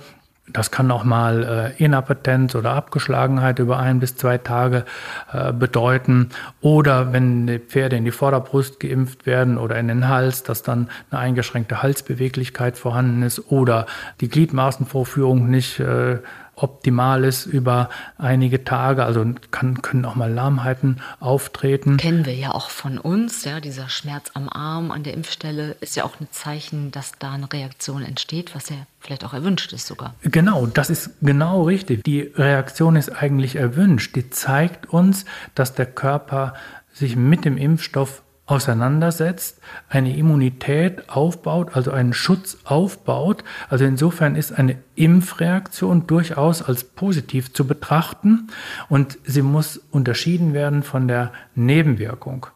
Das 0.47 0.69
kann 0.69 0.91
auch 0.91 1.03
mal 1.03 1.73
äh, 1.79 1.83
Inappetenz 1.83 2.53
oder 2.53 2.73
Abgeschlagenheit 2.73 3.57
über 3.57 3.79
ein 3.79 3.99
bis 3.99 4.15
zwei 4.15 4.37
Tage 4.37 4.85
äh, 5.33 5.51
bedeuten. 5.51 6.29
Oder 6.61 7.11
wenn 7.11 7.47
die 7.47 7.57
Pferde 7.57 7.95
in 7.95 8.05
die 8.05 8.11
Vorderbrust 8.11 8.79
geimpft 8.79 9.25
werden 9.25 9.57
oder 9.57 9.79
in 9.79 9.87
den 9.87 10.07
Hals, 10.07 10.43
dass 10.43 10.61
dann 10.61 10.87
eine 11.09 11.19
eingeschränkte 11.19 11.81
Halsbeweglichkeit 11.81 12.77
vorhanden 12.77 13.23
ist 13.23 13.51
oder 13.51 13.87
die 14.19 14.29
Gliedmaßenvorführung 14.29 15.49
nicht 15.49 15.79
äh, 15.79 16.19
optimal 16.61 17.23
ist 17.23 17.45
über 17.45 17.89
einige 18.17 18.63
Tage. 18.63 19.03
Also 19.03 19.25
kann, 19.51 19.81
können 19.81 20.05
auch 20.05 20.15
mal 20.15 20.31
Lahmheiten 20.31 21.01
auftreten. 21.19 21.97
Kennen 21.97 22.25
wir 22.25 22.35
ja 22.35 22.51
auch 22.51 22.69
von 22.69 22.97
uns. 22.97 23.43
Ja, 23.45 23.59
dieser 23.59 23.89
Schmerz 23.89 24.31
am 24.33 24.49
Arm, 24.49 24.91
an 24.91 25.03
der 25.03 25.13
Impfstelle 25.13 25.75
ist 25.81 25.95
ja 25.95 26.03
auch 26.03 26.19
ein 26.19 26.27
Zeichen, 26.31 26.91
dass 26.91 27.13
da 27.19 27.31
eine 27.33 27.51
Reaktion 27.51 28.03
entsteht, 28.03 28.55
was 28.55 28.69
ja 28.69 28.75
vielleicht 28.99 29.25
auch 29.25 29.33
erwünscht 29.33 29.73
ist 29.73 29.87
sogar. 29.87 30.13
Genau, 30.21 30.67
das 30.67 30.89
ist 30.89 31.11
genau 31.21 31.63
richtig. 31.63 32.03
Die 32.03 32.21
Reaktion 32.21 32.95
ist 32.95 33.09
eigentlich 33.09 33.55
erwünscht. 33.55 34.15
Die 34.15 34.29
zeigt 34.29 34.87
uns, 34.89 35.25
dass 35.55 35.73
der 35.73 35.87
Körper 35.87 36.53
sich 36.93 37.15
mit 37.15 37.45
dem 37.45 37.57
Impfstoff 37.57 38.20
auseinandersetzt, 38.45 39.61
eine 39.87 40.15
Immunität 40.15 41.09
aufbaut, 41.09 41.69
also 41.73 41.91
einen 41.91 42.13
Schutz 42.13 42.57
aufbaut. 42.65 43.43
Also 43.69 43.85
insofern 43.85 44.35
ist 44.35 44.51
eine 44.51 44.77
Impfreaktion 44.95 46.07
durchaus 46.07 46.61
als 46.61 46.83
positiv 46.83 47.53
zu 47.53 47.65
betrachten 47.65 48.49
und 48.89 49.17
sie 49.23 49.41
muss 49.41 49.77
unterschieden 49.91 50.53
werden 50.53 50.83
von 50.83 51.07
der 51.07 51.31
Nebenwirkung 51.55 52.47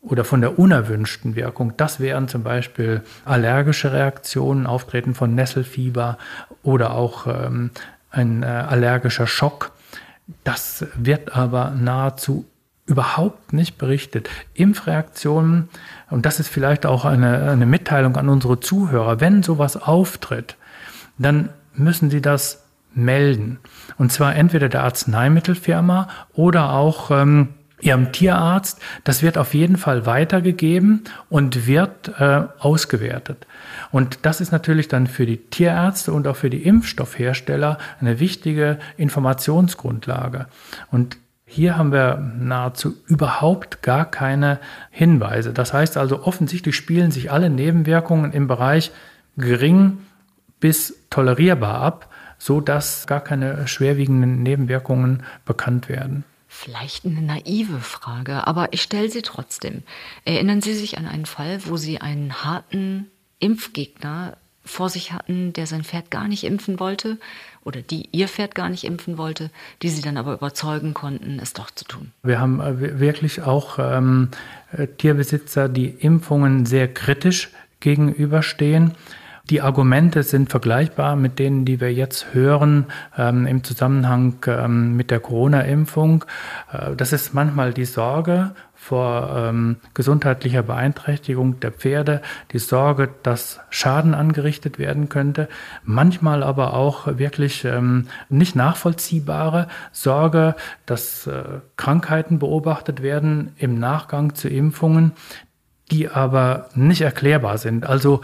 oder 0.00 0.24
von 0.24 0.40
der 0.40 0.58
unerwünschten 0.58 1.34
Wirkung. 1.34 1.72
Das 1.76 1.98
wären 1.98 2.28
zum 2.28 2.44
Beispiel 2.44 3.02
allergische 3.24 3.92
Reaktionen, 3.92 4.66
Auftreten 4.66 5.14
von 5.14 5.34
Nesselfieber 5.34 6.18
oder 6.62 6.92
auch 6.92 7.26
ähm, 7.26 7.70
ein 8.10 8.42
äh, 8.42 8.46
allergischer 8.46 9.26
Schock. 9.26 9.72
Das 10.44 10.86
wird 10.94 11.34
aber 11.34 11.70
nahezu 11.70 12.46
überhaupt 12.86 13.52
nicht 13.52 13.78
berichtet. 13.78 14.30
Impfreaktionen, 14.54 15.68
und 16.08 16.24
das 16.24 16.40
ist 16.40 16.48
vielleicht 16.48 16.86
auch 16.86 17.04
eine, 17.04 17.50
eine 17.50 17.66
Mitteilung 17.66 18.16
an 18.16 18.28
unsere 18.28 18.60
Zuhörer, 18.60 19.20
wenn 19.20 19.42
sowas 19.42 19.76
auftritt, 19.76 20.56
dann 21.18 21.50
müssen 21.74 22.10
Sie 22.10 22.22
das 22.22 22.64
melden. 22.94 23.58
Und 23.98 24.12
zwar 24.12 24.34
entweder 24.36 24.68
der 24.68 24.84
Arzneimittelfirma 24.84 26.08
oder 26.32 26.72
auch 26.72 27.10
ähm, 27.10 27.48
Ihrem 27.80 28.10
Tierarzt. 28.10 28.80
Das 29.04 29.22
wird 29.22 29.36
auf 29.36 29.52
jeden 29.52 29.76
Fall 29.76 30.06
weitergegeben 30.06 31.04
und 31.28 31.66
wird 31.66 32.08
äh, 32.18 32.44
ausgewertet. 32.58 33.46
Und 33.90 34.20
das 34.22 34.40
ist 34.40 34.50
natürlich 34.50 34.88
dann 34.88 35.06
für 35.06 35.26
die 35.26 35.36
Tierärzte 35.36 36.12
und 36.14 36.26
auch 36.26 36.36
für 36.36 36.48
die 36.48 36.62
Impfstoffhersteller 36.62 37.76
eine 38.00 38.18
wichtige 38.18 38.78
Informationsgrundlage. 38.96 40.46
Und 40.90 41.18
hier 41.46 41.78
haben 41.78 41.92
wir 41.92 42.16
nahezu 42.16 42.94
überhaupt 43.06 43.82
gar 43.82 44.04
keine 44.04 44.58
Hinweise. 44.90 45.52
Das 45.52 45.72
heißt 45.72 45.96
also, 45.96 46.24
offensichtlich 46.24 46.74
spielen 46.74 47.12
sich 47.12 47.30
alle 47.30 47.50
Nebenwirkungen 47.50 48.32
im 48.32 48.48
Bereich 48.48 48.90
gering 49.36 49.98
bis 50.58 50.98
tolerierbar 51.08 51.80
ab, 51.80 52.12
so 52.38 52.60
dass 52.60 53.06
gar 53.06 53.20
keine 53.20 53.68
schwerwiegenden 53.68 54.42
Nebenwirkungen 54.42 55.22
bekannt 55.44 55.88
werden. 55.88 56.24
Vielleicht 56.48 57.04
eine 57.04 57.22
naive 57.22 57.80
Frage, 57.80 58.46
aber 58.46 58.72
ich 58.72 58.82
stelle 58.82 59.10
sie 59.10 59.22
trotzdem. 59.22 59.82
Erinnern 60.24 60.62
Sie 60.62 60.74
sich 60.74 60.98
an 60.98 61.06
einen 61.06 61.26
Fall, 61.26 61.60
wo 61.66 61.76
Sie 61.76 62.00
einen 62.00 62.44
harten 62.44 63.10
Impfgegner 63.38 64.36
vor 64.66 64.90
sich 64.90 65.12
hatten, 65.12 65.52
der 65.52 65.66
sein 65.66 65.84
Pferd 65.84 66.10
gar 66.10 66.28
nicht 66.28 66.44
impfen 66.44 66.78
wollte 66.78 67.18
oder 67.64 67.80
die 67.80 68.08
ihr 68.12 68.28
Pferd 68.28 68.54
gar 68.54 68.68
nicht 68.68 68.84
impfen 68.84 69.16
wollte, 69.16 69.50
die 69.82 69.88
sie 69.88 70.02
dann 70.02 70.16
aber 70.16 70.34
überzeugen 70.34 70.92
konnten, 70.92 71.38
es 71.40 71.52
doch 71.52 71.70
zu 71.70 71.84
tun. 71.84 72.12
Wir 72.22 72.40
haben 72.40 72.60
äh, 72.60 73.00
wirklich 73.00 73.42
auch 73.42 73.78
ähm, 73.78 74.28
äh, 74.72 74.86
Tierbesitzer, 74.86 75.68
die 75.68 75.88
Impfungen 75.88 76.66
sehr 76.66 76.92
kritisch 76.92 77.50
gegenüberstehen. 77.80 78.92
Die 79.48 79.62
Argumente 79.62 80.24
sind 80.24 80.50
vergleichbar 80.50 81.14
mit 81.14 81.38
denen, 81.38 81.64
die 81.64 81.80
wir 81.80 81.92
jetzt 81.92 82.34
hören 82.34 82.86
ähm, 83.16 83.46
im 83.46 83.62
Zusammenhang 83.62 84.38
ähm, 84.48 84.96
mit 84.96 85.12
der 85.12 85.20
Corona-Impfung. 85.20 86.24
Äh, 86.72 86.96
das 86.96 87.12
ist 87.12 87.32
manchmal 87.32 87.72
die 87.72 87.84
Sorge 87.84 88.56
vor 88.76 89.34
ähm, 89.34 89.76
gesundheitlicher 89.94 90.62
Beeinträchtigung 90.62 91.58
der 91.58 91.72
Pferde, 91.72 92.22
die 92.52 92.58
Sorge, 92.58 93.08
dass 93.22 93.58
Schaden 93.70 94.14
angerichtet 94.14 94.78
werden 94.78 95.08
könnte, 95.08 95.48
manchmal 95.82 96.42
aber 96.42 96.74
auch 96.74 97.06
wirklich 97.18 97.64
ähm, 97.64 98.06
nicht 98.28 98.54
nachvollziehbare 98.54 99.66
Sorge, 99.90 100.54
dass 100.84 101.26
äh, 101.26 101.42
Krankheiten 101.76 102.38
beobachtet 102.38 103.02
werden 103.02 103.52
im 103.56 103.78
Nachgang 103.78 104.34
zu 104.34 104.48
Impfungen, 104.48 105.12
die 105.90 106.08
aber 106.08 106.68
nicht 106.74 107.00
erklärbar 107.00 107.58
sind. 107.58 107.86
Also 107.86 108.20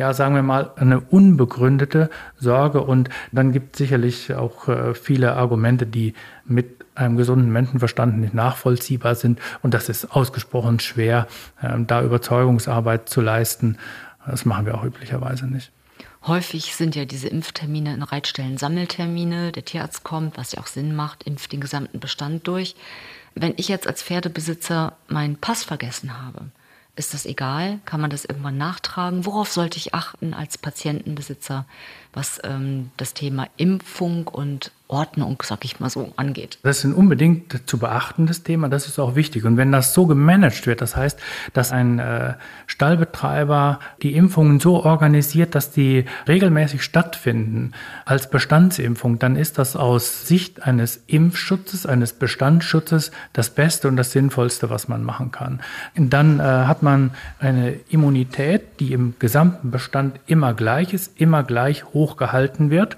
ja, 0.00 0.14
sagen 0.14 0.34
wir 0.34 0.42
mal, 0.42 0.70
eine 0.76 0.98
unbegründete 0.98 2.08
Sorge. 2.38 2.80
Und 2.80 3.10
dann 3.32 3.52
gibt 3.52 3.74
es 3.74 3.78
sicherlich 3.78 4.32
auch 4.32 4.66
äh, 4.66 4.94
viele 4.94 5.34
Argumente, 5.34 5.86
die 5.86 6.14
mit 6.46 6.86
einem 6.94 7.18
gesunden 7.18 7.52
Menschenverstand 7.52 8.18
nicht 8.18 8.32
nachvollziehbar 8.32 9.14
sind. 9.14 9.40
Und 9.60 9.74
das 9.74 9.90
ist 9.90 10.06
ausgesprochen 10.16 10.80
schwer, 10.80 11.26
äh, 11.60 11.76
da 11.80 12.02
Überzeugungsarbeit 12.02 13.10
zu 13.10 13.20
leisten. 13.20 13.76
Das 14.26 14.46
machen 14.46 14.64
wir 14.64 14.74
auch 14.74 14.84
üblicherweise 14.84 15.46
nicht. 15.46 15.70
Häufig 16.26 16.74
sind 16.74 16.96
ja 16.96 17.04
diese 17.04 17.28
Impftermine 17.28 17.92
in 17.92 18.02
Reitstellen 18.02 18.56
Sammeltermine. 18.56 19.52
Der 19.52 19.66
Tierarzt 19.66 20.02
kommt, 20.02 20.38
was 20.38 20.52
ja 20.52 20.62
auch 20.62 20.66
Sinn 20.66 20.94
macht, 20.96 21.24
impft 21.24 21.52
den 21.52 21.60
gesamten 21.60 22.00
Bestand 22.00 22.48
durch. 22.48 22.74
Wenn 23.34 23.52
ich 23.58 23.68
jetzt 23.68 23.86
als 23.86 24.02
Pferdebesitzer 24.02 24.94
meinen 25.08 25.36
Pass 25.36 25.62
vergessen 25.62 26.22
habe, 26.22 26.46
ist 26.96 27.14
das 27.14 27.26
egal? 27.26 27.80
Kann 27.84 28.00
man 28.00 28.10
das 28.10 28.24
irgendwann 28.24 28.58
nachtragen? 28.58 29.24
Worauf 29.24 29.50
sollte 29.50 29.78
ich 29.78 29.94
achten 29.94 30.34
als 30.34 30.58
Patientenbesitzer, 30.58 31.66
was 32.12 32.40
ähm, 32.44 32.90
das 32.96 33.14
Thema 33.14 33.48
Impfung 33.56 34.26
und 34.26 34.72
Ordnung, 34.90 35.42
sag 35.42 35.64
ich 35.64 35.80
mal 35.80 35.88
so, 35.88 36.12
angeht. 36.16 36.58
Das 36.62 36.78
ist 36.78 36.84
ein 36.84 36.94
unbedingt 36.94 37.68
zu 37.68 37.78
beachtendes 37.78 38.42
Thema, 38.42 38.68
das 38.68 38.86
ist 38.86 38.98
auch 38.98 39.14
wichtig. 39.14 39.44
Und 39.44 39.56
wenn 39.56 39.72
das 39.72 39.94
so 39.94 40.06
gemanagt 40.06 40.66
wird, 40.66 40.80
das 40.80 40.96
heißt, 40.96 41.18
dass 41.52 41.72
ein 41.72 41.98
äh, 41.98 42.34
Stallbetreiber 42.66 43.80
die 44.02 44.14
Impfungen 44.14 44.60
so 44.60 44.84
organisiert, 44.84 45.54
dass 45.54 45.70
die 45.70 46.04
regelmäßig 46.28 46.82
stattfinden 46.82 47.72
als 48.04 48.28
Bestandsimpfung, 48.30 49.18
dann 49.18 49.36
ist 49.36 49.58
das 49.58 49.76
aus 49.76 50.26
Sicht 50.26 50.62
eines 50.62 51.02
Impfschutzes, 51.06 51.86
eines 51.86 52.12
Bestandsschutzes 52.12 53.10
das 53.32 53.50
Beste 53.50 53.88
und 53.88 53.96
das 53.96 54.12
Sinnvollste, 54.12 54.70
was 54.70 54.88
man 54.88 55.04
machen 55.04 55.30
kann. 55.30 55.60
Und 55.96 56.10
dann 56.10 56.40
äh, 56.40 56.42
hat 56.42 56.82
man 56.82 57.12
eine 57.38 57.72
Immunität, 57.88 58.80
die 58.80 58.92
im 58.92 59.14
gesamten 59.18 59.70
Bestand 59.70 60.20
immer 60.26 60.54
gleich 60.54 60.92
ist, 60.92 61.20
immer 61.20 61.42
gleich 61.42 61.84
hoch 61.92 62.16
gehalten 62.16 62.70
wird. 62.70 62.96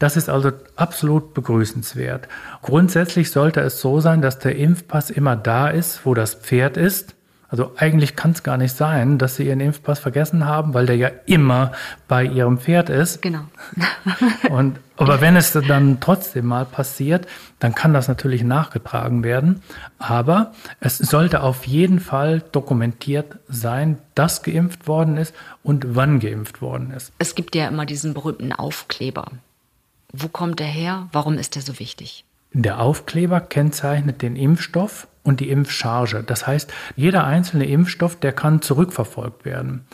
Das 0.00 0.16
ist 0.16 0.30
also 0.30 0.50
absolut 0.76 1.34
begrüßenswert. 1.34 2.26
Grundsätzlich 2.62 3.30
sollte 3.30 3.60
es 3.60 3.80
so 3.82 4.00
sein, 4.00 4.22
dass 4.22 4.38
der 4.38 4.56
Impfpass 4.56 5.10
immer 5.10 5.36
da 5.36 5.68
ist, 5.68 6.04
wo 6.04 6.14
das 6.14 6.34
Pferd 6.34 6.78
ist. 6.78 7.14
Also 7.50 7.72
eigentlich 7.76 8.16
kann 8.16 8.30
es 8.30 8.42
gar 8.42 8.56
nicht 8.56 8.74
sein, 8.74 9.18
dass 9.18 9.36
Sie 9.36 9.46
Ihren 9.46 9.60
Impfpass 9.60 9.98
vergessen 9.98 10.46
haben, 10.46 10.72
weil 10.72 10.86
der 10.86 10.96
ja 10.96 11.10
immer 11.26 11.72
bei 12.08 12.24
Ihrem 12.24 12.58
Pferd 12.58 12.88
ist. 12.88 13.20
Genau. 13.20 13.42
Und, 14.48 14.78
aber 14.96 15.20
wenn 15.20 15.36
es 15.36 15.52
dann 15.52 15.98
trotzdem 16.00 16.46
mal 16.46 16.64
passiert, 16.64 17.26
dann 17.58 17.74
kann 17.74 17.92
das 17.92 18.08
natürlich 18.08 18.42
nachgetragen 18.42 19.22
werden. 19.22 19.62
Aber 19.98 20.52
es 20.78 20.96
sollte 20.96 21.42
auf 21.42 21.66
jeden 21.66 22.00
Fall 22.00 22.40
dokumentiert 22.52 23.36
sein, 23.48 23.98
dass 24.14 24.42
geimpft 24.42 24.86
worden 24.86 25.18
ist 25.18 25.34
und 25.62 25.94
wann 25.94 26.20
geimpft 26.20 26.62
worden 26.62 26.90
ist. 26.92 27.12
Es 27.18 27.34
gibt 27.34 27.54
ja 27.54 27.68
immer 27.68 27.84
diesen 27.84 28.14
berühmten 28.14 28.52
Aufkleber. 28.52 29.26
Wo 30.12 30.28
kommt 30.28 30.60
er 30.60 30.66
her? 30.66 31.08
Warum 31.12 31.38
ist 31.38 31.56
er 31.56 31.62
so 31.62 31.78
wichtig? 31.78 32.24
Der 32.52 32.80
Aufkleber 32.80 33.40
kennzeichnet 33.40 34.22
den 34.22 34.36
Impfstoff 34.36 35.06
und 35.22 35.40
die 35.40 35.50
Impfcharge. 35.50 36.24
Das 36.24 36.46
heißt, 36.46 36.72
jeder 36.96 37.24
einzelne 37.24 37.66
Impfstoff, 37.66 38.16
der 38.16 38.32
kann 38.32 38.62
zurückverfolgt 38.62 39.44
werden. 39.44 39.84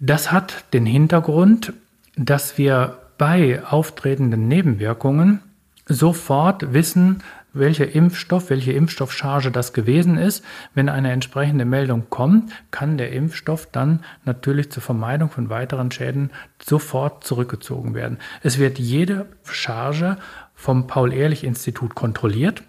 Das 0.00 0.32
hat 0.32 0.64
den 0.72 0.86
Hintergrund, 0.86 1.72
dass 2.16 2.58
wir 2.58 2.98
bei 3.18 3.64
auftretenden 3.64 4.48
Nebenwirkungen 4.48 5.40
sofort 5.86 6.72
wissen, 6.72 7.22
welcher 7.52 7.94
Impfstoff, 7.94 8.50
welche 8.50 8.72
Impfstoffcharge 8.72 9.50
das 9.50 9.72
gewesen 9.72 10.16
ist. 10.16 10.44
Wenn 10.74 10.88
eine 10.88 11.12
entsprechende 11.12 11.64
Meldung 11.64 12.08
kommt, 12.10 12.52
kann 12.70 12.98
der 12.98 13.12
Impfstoff 13.12 13.66
dann 13.70 14.04
natürlich 14.24 14.70
zur 14.70 14.82
Vermeidung 14.82 15.30
von 15.30 15.50
weiteren 15.50 15.90
Schäden 15.90 16.30
sofort 16.62 17.24
zurückgezogen 17.24 17.94
werden. 17.94 18.18
Es 18.42 18.58
wird 18.58 18.78
jede 18.78 19.26
Charge 19.44 20.16
vom 20.54 20.86
Paul-Ehrlich-Institut 20.86 21.94
kontrolliert 21.94 22.62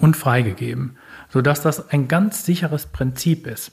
und 0.00 0.16
freigegeben, 0.16 0.96
sodass 1.28 1.62
das 1.62 1.90
ein 1.90 2.08
ganz 2.08 2.44
sicheres 2.44 2.86
Prinzip 2.86 3.46
ist. 3.46 3.72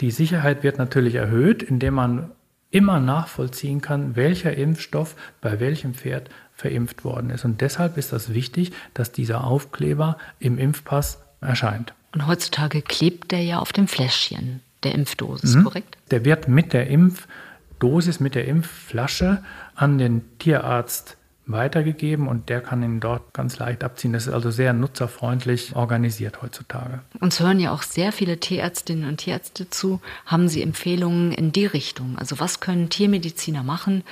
Die 0.00 0.10
Sicherheit 0.10 0.62
wird 0.62 0.78
natürlich 0.78 1.14
erhöht, 1.14 1.62
indem 1.62 1.94
man 1.94 2.32
immer 2.70 2.98
nachvollziehen 2.98 3.80
kann, 3.80 4.16
welcher 4.16 4.56
Impfstoff 4.56 5.14
bei 5.40 5.60
welchem 5.60 5.94
Pferd 5.94 6.28
verimpft 6.54 7.04
worden 7.04 7.30
ist. 7.30 7.44
Und 7.44 7.60
deshalb 7.60 7.96
ist 7.96 8.12
das 8.12 8.32
wichtig, 8.32 8.72
dass 8.94 9.12
dieser 9.12 9.44
Aufkleber 9.44 10.18
im 10.38 10.58
Impfpass 10.58 11.20
erscheint. 11.40 11.94
Und 12.12 12.26
heutzutage 12.26 12.80
klebt 12.80 13.32
der 13.32 13.42
ja 13.42 13.58
auf 13.58 13.72
dem 13.72 13.88
Fläschchen 13.88 14.60
der 14.84 14.94
Impfdosis, 14.94 15.56
mhm. 15.56 15.64
korrekt? 15.64 15.98
Der 16.10 16.24
wird 16.24 16.46
mit 16.48 16.72
der 16.72 16.86
Impfdosis, 16.86 18.20
mit 18.20 18.34
der 18.34 18.46
Impfflasche 18.46 19.42
an 19.74 19.98
den 19.98 20.22
Tierarzt 20.38 21.16
weitergegeben 21.46 22.26
und 22.26 22.48
der 22.48 22.60
kann 22.60 22.82
ihn 22.82 23.00
dort 23.00 23.34
ganz 23.34 23.58
leicht 23.58 23.84
abziehen. 23.84 24.12
Das 24.12 24.26
ist 24.26 24.32
also 24.32 24.50
sehr 24.50 24.72
nutzerfreundlich 24.72 25.76
organisiert 25.76 26.40
heutzutage. 26.42 27.00
Uns 27.20 27.40
hören 27.40 27.60
ja 27.60 27.72
auch 27.72 27.82
sehr 27.82 28.12
viele 28.12 28.38
Tierärztinnen 28.40 29.08
und 29.08 29.18
Tierärzte 29.18 29.68
zu. 29.68 30.00
Haben 30.24 30.48
Sie 30.48 30.62
Empfehlungen 30.62 31.32
in 31.32 31.52
die 31.52 31.66
Richtung? 31.66 32.16
Also 32.18 32.40
was 32.40 32.60
können 32.60 32.88
Tiermediziner 32.88 33.62
machen, 33.62 34.04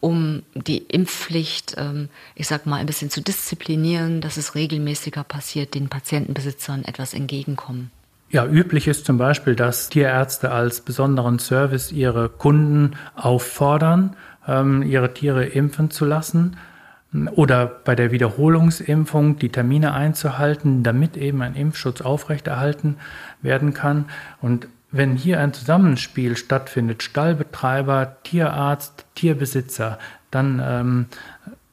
um 0.00 0.42
die 0.54 0.78
Impfpflicht, 0.78 1.76
ähm, 1.78 2.08
ich 2.34 2.48
sag 2.48 2.66
mal, 2.66 2.76
ein 2.76 2.86
bisschen 2.86 3.10
zu 3.10 3.20
disziplinieren, 3.20 4.20
dass 4.20 4.36
es 4.36 4.54
regelmäßiger 4.54 5.22
passiert, 5.22 5.74
den 5.74 5.88
Patientenbesitzern 5.88 6.84
etwas 6.84 7.14
entgegenkommen? 7.14 7.92
Ja, 8.30 8.46
üblich 8.46 8.88
ist 8.88 9.06
zum 9.06 9.18
Beispiel, 9.18 9.56
dass 9.56 9.88
Tierärzte 9.90 10.52
als 10.52 10.80
besonderen 10.80 11.38
Service 11.38 11.92
ihre 11.92 12.28
Kunden 12.28 12.96
auffordern, 13.16 14.16
ähm, 14.46 14.82
ihre 14.82 15.14
Tiere 15.14 15.44
impfen 15.46 15.90
zu 15.90 16.04
lassen 16.04 16.56
oder 17.12 17.66
bei 17.66 17.96
der 17.96 18.12
Wiederholungsimpfung 18.12 19.38
die 19.38 19.48
Termine 19.48 19.94
einzuhalten, 19.94 20.82
damit 20.82 21.16
eben 21.16 21.42
ein 21.42 21.56
Impfschutz 21.56 22.00
aufrechterhalten 22.00 22.98
werden 23.42 23.74
kann. 23.74 24.04
Und 24.40 24.68
wenn 24.92 25.16
hier 25.16 25.40
ein 25.40 25.52
Zusammenspiel 25.52 26.36
stattfindet, 26.36 27.02
Stallbetreiber, 27.02 28.16
Tierarzt, 28.22 29.06
Tierbesitzer, 29.14 29.98
dann 30.30 30.62
ähm, 30.64 31.06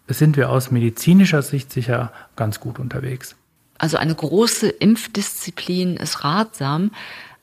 sind 0.07 0.37
wir 0.37 0.49
aus 0.49 0.71
medizinischer 0.71 1.41
Sicht 1.41 1.71
sicher 1.71 2.11
ganz 2.35 2.59
gut 2.59 2.79
unterwegs. 2.79 3.35
Also 3.77 3.97
eine 3.97 4.15
große 4.15 4.69
Impfdisziplin 4.69 5.97
ist 5.97 6.23
ratsam. 6.23 6.91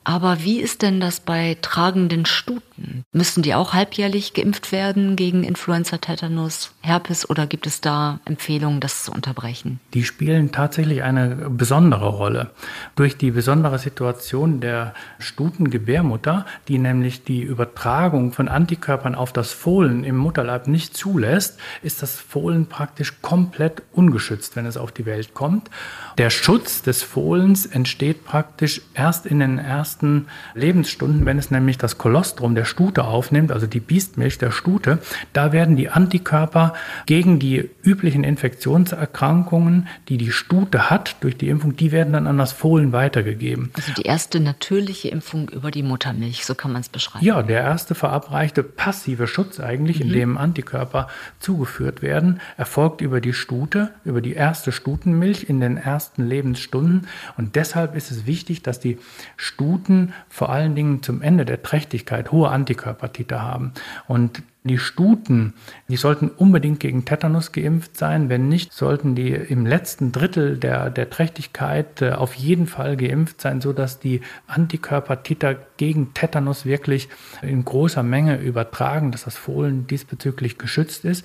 Aber 0.03 0.43
wie 0.43 0.59
ist 0.59 0.81
denn 0.81 0.99
das 0.99 1.19
bei 1.19 1.57
tragenden 1.61 2.25
Stuten? 2.25 2.74
Müssen 3.11 3.43
die 3.43 3.53
auch 3.53 3.73
halbjährlich 3.73 4.33
geimpft 4.33 4.71
werden 4.71 5.15
gegen 5.15 5.43
Influenza, 5.43 5.97
Tetanus, 5.97 6.71
Herpes 6.81 7.29
oder 7.29 7.47
gibt 7.47 7.67
es 7.67 7.79
da 7.81 8.19
Empfehlungen, 8.25 8.79
das 8.79 9.03
zu 9.03 9.11
unterbrechen? 9.11 9.79
Die 9.93 10.03
spielen 10.03 10.51
tatsächlich 10.51 11.03
eine 11.03 11.49
besondere 11.49 12.07
Rolle. 12.07 12.51
Durch 12.95 13.17
die 13.17 13.31
besondere 13.31 13.79
Situation 13.79 14.59
der 14.59 14.93
Stutengebärmutter, 15.19 16.45
die 16.67 16.77
nämlich 16.77 17.23
die 17.23 17.41
Übertragung 17.41 18.33
von 18.33 18.47
Antikörpern 18.47 19.15
auf 19.15 19.31
das 19.31 19.53
Fohlen 19.53 20.03
im 20.03 20.17
Mutterleib 20.17 20.67
nicht 20.67 20.97
zulässt, 20.97 21.59
ist 21.81 22.01
das 22.01 22.19
Fohlen 22.19 22.67
praktisch 22.67 23.21
komplett 23.21 23.83
ungeschützt, 23.93 24.55
wenn 24.55 24.65
es 24.65 24.77
auf 24.77 24.91
die 24.91 25.05
Welt 25.05 25.33
kommt. 25.33 25.69
Der 26.17 26.29
Schutz 26.29 26.81
des 26.81 27.03
Fohlens 27.03 27.65
entsteht 27.65 28.25
praktisch 28.25 28.81
erst 28.93 29.25
in 29.25 29.39
den 29.39 29.59
ersten 29.59 30.27
Lebensstunden, 30.53 31.25
wenn 31.25 31.37
es 31.37 31.51
nämlich 31.51 31.77
das 31.77 31.97
Kolostrum 31.97 32.55
der 32.55 32.64
Stute 32.65 33.05
aufnimmt, 33.05 33.51
also 33.51 33.67
die 33.67 33.79
Biestmilch 33.79 34.37
der 34.37 34.51
Stute, 34.51 34.99
da 35.33 35.51
werden 35.51 35.75
die 35.75 35.89
Antikörper 35.89 36.73
gegen 37.05 37.39
die 37.39 37.69
üblichen 37.83 38.23
Infektionserkrankungen, 38.23 39.87
die 40.09 40.17
die 40.17 40.31
Stute 40.31 40.89
hat 40.89 41.17
durch 41.21 41.37
die 41.37 41.49
Impfung, 41.49 41.75
die 41.75 41.91
werden 41.91 42.13
dann 42.13 42.27
an 42.27 42.37
das 42.37 42.51
Fohlen 42.51 42.91
weitergegeben. 42.91 43.71
Also 43.75 43.93
die 43.93 44.03
erste 44.03 44.39
natürliche 44.39 45.09
Impfung 45.09 45.49
über 45.49 45.71
die 45.71 45.83
Muttermilch, 45.83 46.45
so 46.45 46.55
kann 46.55 46.71
man 46.71 46.81
es 46.81 46.89
beschreiben. 46.89 47.25
Ja, 47.25 47.43
der 47.43 47.61
erste 47.61 47.95
verabreichte 47.95 48.63
passive 48.63 49.27
Schutz 49.27 49.59
eigentlich, 49.59 49.99
mhm. 49.99 50.05
in 50.07 50.13
dem 50.13 50.37
Antikörper 50.37 51.07
zugeführt 51.39 52.01
werden, 52.01 52.39
erfolgt 52.57 53.01
über 53.01 53.21
die 53.21 53.33
Stute, 53.33 53.91
über 54.03 54.21
die 54.21 54.33
erste 54.33 54.71
Stutenmilch 54.71 55.49
in 55.49 55.59
den 55.59 55.77
ersten 55.77 56.27
Lebensstunden. 56.27 57.07
Und 57.37 57.55
deshalb 57.55 57.95
ist 57.95 58.11
es 58.11 58.25
wichtig, 58.25 58.61
dass 58.61 58.79
die 58.79 58.97
Stute 59.37 59.55
Stuten 59.55 60.13
vor 60.27 60.49
allen 60.49 60.75
Dingen 60.75 61.01
zum 61.01 61.21
Ende 61.21 61.45
der 61.45 61.63
Trächtigkeit 61.63 62.31
hohe 62.31 62.49
Antikörpertiter 62.55 63.41
haben. 63.41 63.73
Und 64.07 64.41
die 64.63 64.79
Stuten, 64.79 65.53
die 65.87 65.95
sollten 65.95 66.29
unbedingt 66.29 66.79
gegen 66.79 67.05
Tetanus 67.05 67.51
geimpft 67.51 67.97
sein. 67.97 68.29
Wenn 68.29 68.49
nicht, 68.49 68.73
sollten 68.73 69.13
die 69.13 69.29
im 69.29 69.67
letzten 69.67 70.11
Drittel 70.11 70.57
der, 70.57 70.89
der 70.89 71.11
Trächtigkeit 71.11 72.01
äh, 72.01 72.13
auf 72.13 72.33
jeden 72.33 72.65
Fall 72.65 72.97
geimpft 72.97 73.41
sein, 73.41 73.61
sodass 73.61 73.99
die 73.99 74.21
Antikörpertiter 74.47 75.55
gegen 75.77 76.15
Tetanus 76.15 76.65
wirklich 76.65 77.09
in 77.43 77.63
großer 77.63 78.01
Menge 78.01 78.37
übertragen, 78.37 79.11
dass 79.11 79.25
das 79.25 79.37
Fohlen 79.37 79.85
diesbezüglich 79.85 80.57
geschützt 80.57 81.05
ist. 81.05 81.23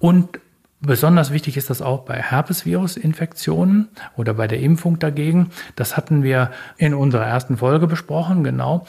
Und 0.00 0.40
Besonders 0.84 1.30
wichtig 1.30 1.56
ist 1.56 1.70
das 1.70 1.80
auch 1.80 2.00
bei 2.04 2.20
Herpesvirusinfektionen 2.20 3.88
oder 4.16 4.34
bei 4.34 4.48
der 4.48 4.58
Impfung 4.58 4.98
dagegen. 4.98 5.50
Das 5.76 5.96
hatten 5.96 6.24
wir 6.24 6.50
in 6.76 6.92
unserer 6.92 7.24
ersten 7.24 7.56
Folge 7.56 7.86
besprochen, 7.86 8.42
genau, 8.42 8.84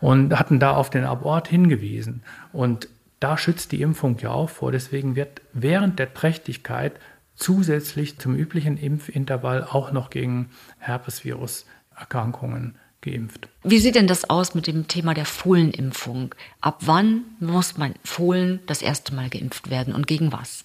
und 0.00 0.38
hatten 0.38 0.60
da 0.60 0.70
auf 0.70 0.88
den 0.88 1.04
Abort 1.04 1.48
hingewiesen. 1.48 2.22
Und 2.52 2.88
da 3.18 3.36
schützt 3.36 3.72
die 3.72 3.82
Impfung 3.82 4.18
ja 4.18 4.30
auch 4.30 4.50
vor. 4.50 4.70
Deswegen 4.70 5.16
wird 5.16 5.42
während 5.52 5.98
der 5.98 6.14
Trächtigkeit 6.14 6.92
zusätzlich 7.34 8.20
zum 8.20 8.36
üblichen 8.36 8.76
Impfintervall 8.76 9.64
auch 9.64 9.90
noch 9.90 10.10
gegen 10.10 10.50
Herpesviruserkrankungen 10.78 12.76
geimpft. 13.00 13.48
Wie 13.64 13.80
sieht 13.80 13.96
denn 13.96 14.06
das 14.06 14.30
aus 14.30 14.54
mit 14.54 14.68
dem 14.68 14.86
Thema 14.86 15.12
der 15.12 15.24
Fohlenimpfung? 15.24 16.36
Ab 16.60 16.82
wann 16.82 17.22
muss 17.40 17.78
mein 17.78 17.94
Fohlen 18.04 18.60
das 18.66 18.80
erste 18.80 19.12
Mal 19.12 19.28
geimpft 19.28 19.70
werden 19.70 19.92
und 19.92 20.06
gegen 20.06 20.30
was? 20.30 20.64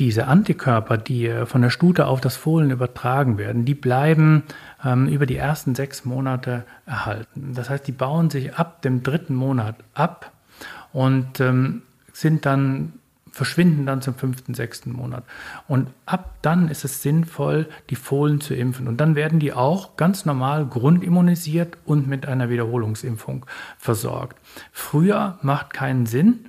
Diese 0.00 0.26
Antikörper, 0.26 0.96
die 0.96 1.26
äh, 1.26 1.46
von 1.46 1.62
der 1.62 1.70
Stute 1.70 2.06
auf 2.06 2.20
das 2.20 2.36
Fohlen 2.36 2.70
übertragen 2.70 3.38
werden, 3.38 3.64
die 3.64 3.74
bleiben 3.74 4.42
ähm, 4.84 5.06
über 5.06 5.26
die 5.26 5.36
ersten 5.36 5.74
sechs 5.74 6.04
Monate 6.04 6.64
erhalten. 6.86 7.52
Das 7.54 7.70
heißt, 7.70 7.86
die 7.86 7.92
bauen 7.92 8.30
sich 8.30 8.54
ab 8.54 8.82
dem 8.82 9.02
dritten 9.02 9.34
Monat 9.34 9.76
ab 9.94 10.32
und 10.92 11.38
ähm, 11.40 11.82
sind 12.12 12.46
dann 12.46 12.94
verschwinden 13.32 13.86
dann 13.86 14.02
zum 14.02 14.14
fünften, 14.14 14.54
sechsten 14.54 14.92
Monat. 14.92 15.22
Und 15.68 15.88
ab 16.04 16.34
dann 16.42 16.68
ist 16.68 16.84
es 16.84 17.00
sinnvoll, 17.00 17.68
die 17.88 17.94
Fohlen 17.94 18.40
zu 18.40 18.54
impfen. 18.54 18.88
Und 18.88 19.00
dann 19.00 19.14
werden 19.14 19.38
die 19.38 19.52
auch 19.52 19.96
ganz 19.96 20.24
normal 20.24 20.66
grundimmunisiert 20.66 21.78
und 21.84 22.08
mit 22.08 22.26
einer 22.26 22.50
Wiederholungsimpfung 22.50 23.46
versorgt. 23.78 24.36
Früher 24.72 25.38
macht 25.42 25.72
keinen 25.72 26.06
Sinn, 26.06 26.46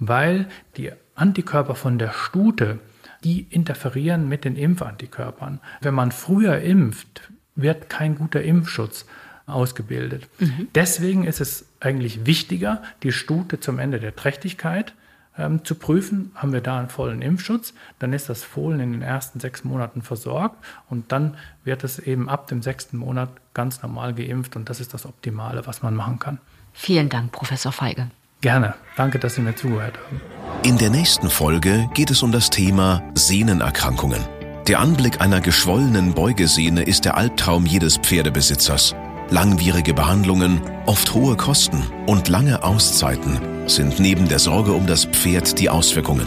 weil 0.00 0.48
die 0.76 0.90
Antikörper 1.14 1.76
von 1.76 1.98
der 1.98 2.10
Stute 2.10 2.80
die 3.24 3.42
interferieren 3.50 4.28
mit 4.28 4.44
den 4.44 4.56
Impfantikörpern. 4.56 5.60
Wenn 5.80 5.94
man 5.94 6.12
früher 6.12 6.60
impft, 6.60 7.32
wird 7.56 7.88
kein 7.88 8.16
guter 8.16 8.42
Impfschutz 8.42 9.06
ausgebildet. 9.46 10.28
Mhm. 10.38 10.68
Deswegen 10.74 11.24
ist 11.24 11.40
es 11.40 11.66
eigentlich 11.80 12.26
wichtiger, 12.26 12.82
die 13.02 13.12
Stute 13.12 13.60
zum 13.60 13.78
Ende 13.78 14.00
der 14.00 14.16
Trächtigkeit 14.16 14.94
ähm, 15.36 15.64
zu 15.64 15.74
prüfen. 15.74 16.32
Haben 16.34 16.52
wir 16.52 16.60
da 16.60 16.78
einen 16.78 16.88
vollen 16.88 17.22
Impfschutz, 17.22 17.74
dann 17.98 18.12
ist 18.12 18.28
das 18.28 18.42
Fohlen 18.42 18.80
in 18.80 18.92
den 18.92 19.02
ersten 19.02 19.40
sechs 19.40 19.64
Monaten 19.64 20.02
versorgt 20.02 20.64
und 20.88 21.12
dann 21.12 21.36
wird 21.64 21.84
es 21.84 21.98
eben 21.98 22.28
ab 22.28 22.46
dem 22.46 22.62
sechsten 22.62 22.96
Monat 22.96 23.30
ganz 23.52 23.82
normal 23.82 24.14
geimpft 24.14 24.56
und 24.56 24.68
das 24.70 24.80
ist 24.80 24.94
das 24.94 25.06
Optimale, 25.06 25.66
was 25.66 25.82
man 25.82 25.94
machen 25.94 26.18
kann. 26.18 26.38
Vielen 26.72 27.08
Dank, 27.08 27.32
Professor 27.32 27.72
Feige. 27.72 28.10
Gerne. 28.44 28.74
Danke, 28.94 29.18
dass 29.18 29.36
Sie 29.36 29.40
mir 29.40 29.56
zugehört 29.56 29.96
haben. 29.96 30.20
In 30.64 30.76
der 30.76 30.90
nächsten 30.90 31.30
Folge 31.30 31.88
geht 31.94 32.10
es 32.10 32.22
um 32.22 32.30
das 32.30 32.50
Thema 32.50 33.02
Sehnenerkrankungen. 33.14 34.22
Der 34.68 34.80
Anblick 34.80 35.22
einer 35.22 35.40
geschwollenen 35.40 36.12
Beugesehne 36.12 36.82
ist 36.82 37.06
der 37.06 37.16
Albtraum 37.16 37.64
jedes 37.64 37.96
Pferdebesitzers. 37.96 38.94
Langwierige 39.30 39.94
Behandlungen, 39.94 40.60
oft 40.84 41.14
hohe 41.14 41.36
Kosten 41.38 41.84
und 42.06 42.28
lange 42.28 42.62
Auszeiten 42.62 43.40
sind 43.66 43.98
neben 43.98 44.28
der 44.28 44.38
Sorge 44.38 44.74
um 44.74 44.86
das 44.86 45.06
Pferd 45.06 45.58
die 45.58 45.70
Auswirkungen. 45.70 46.26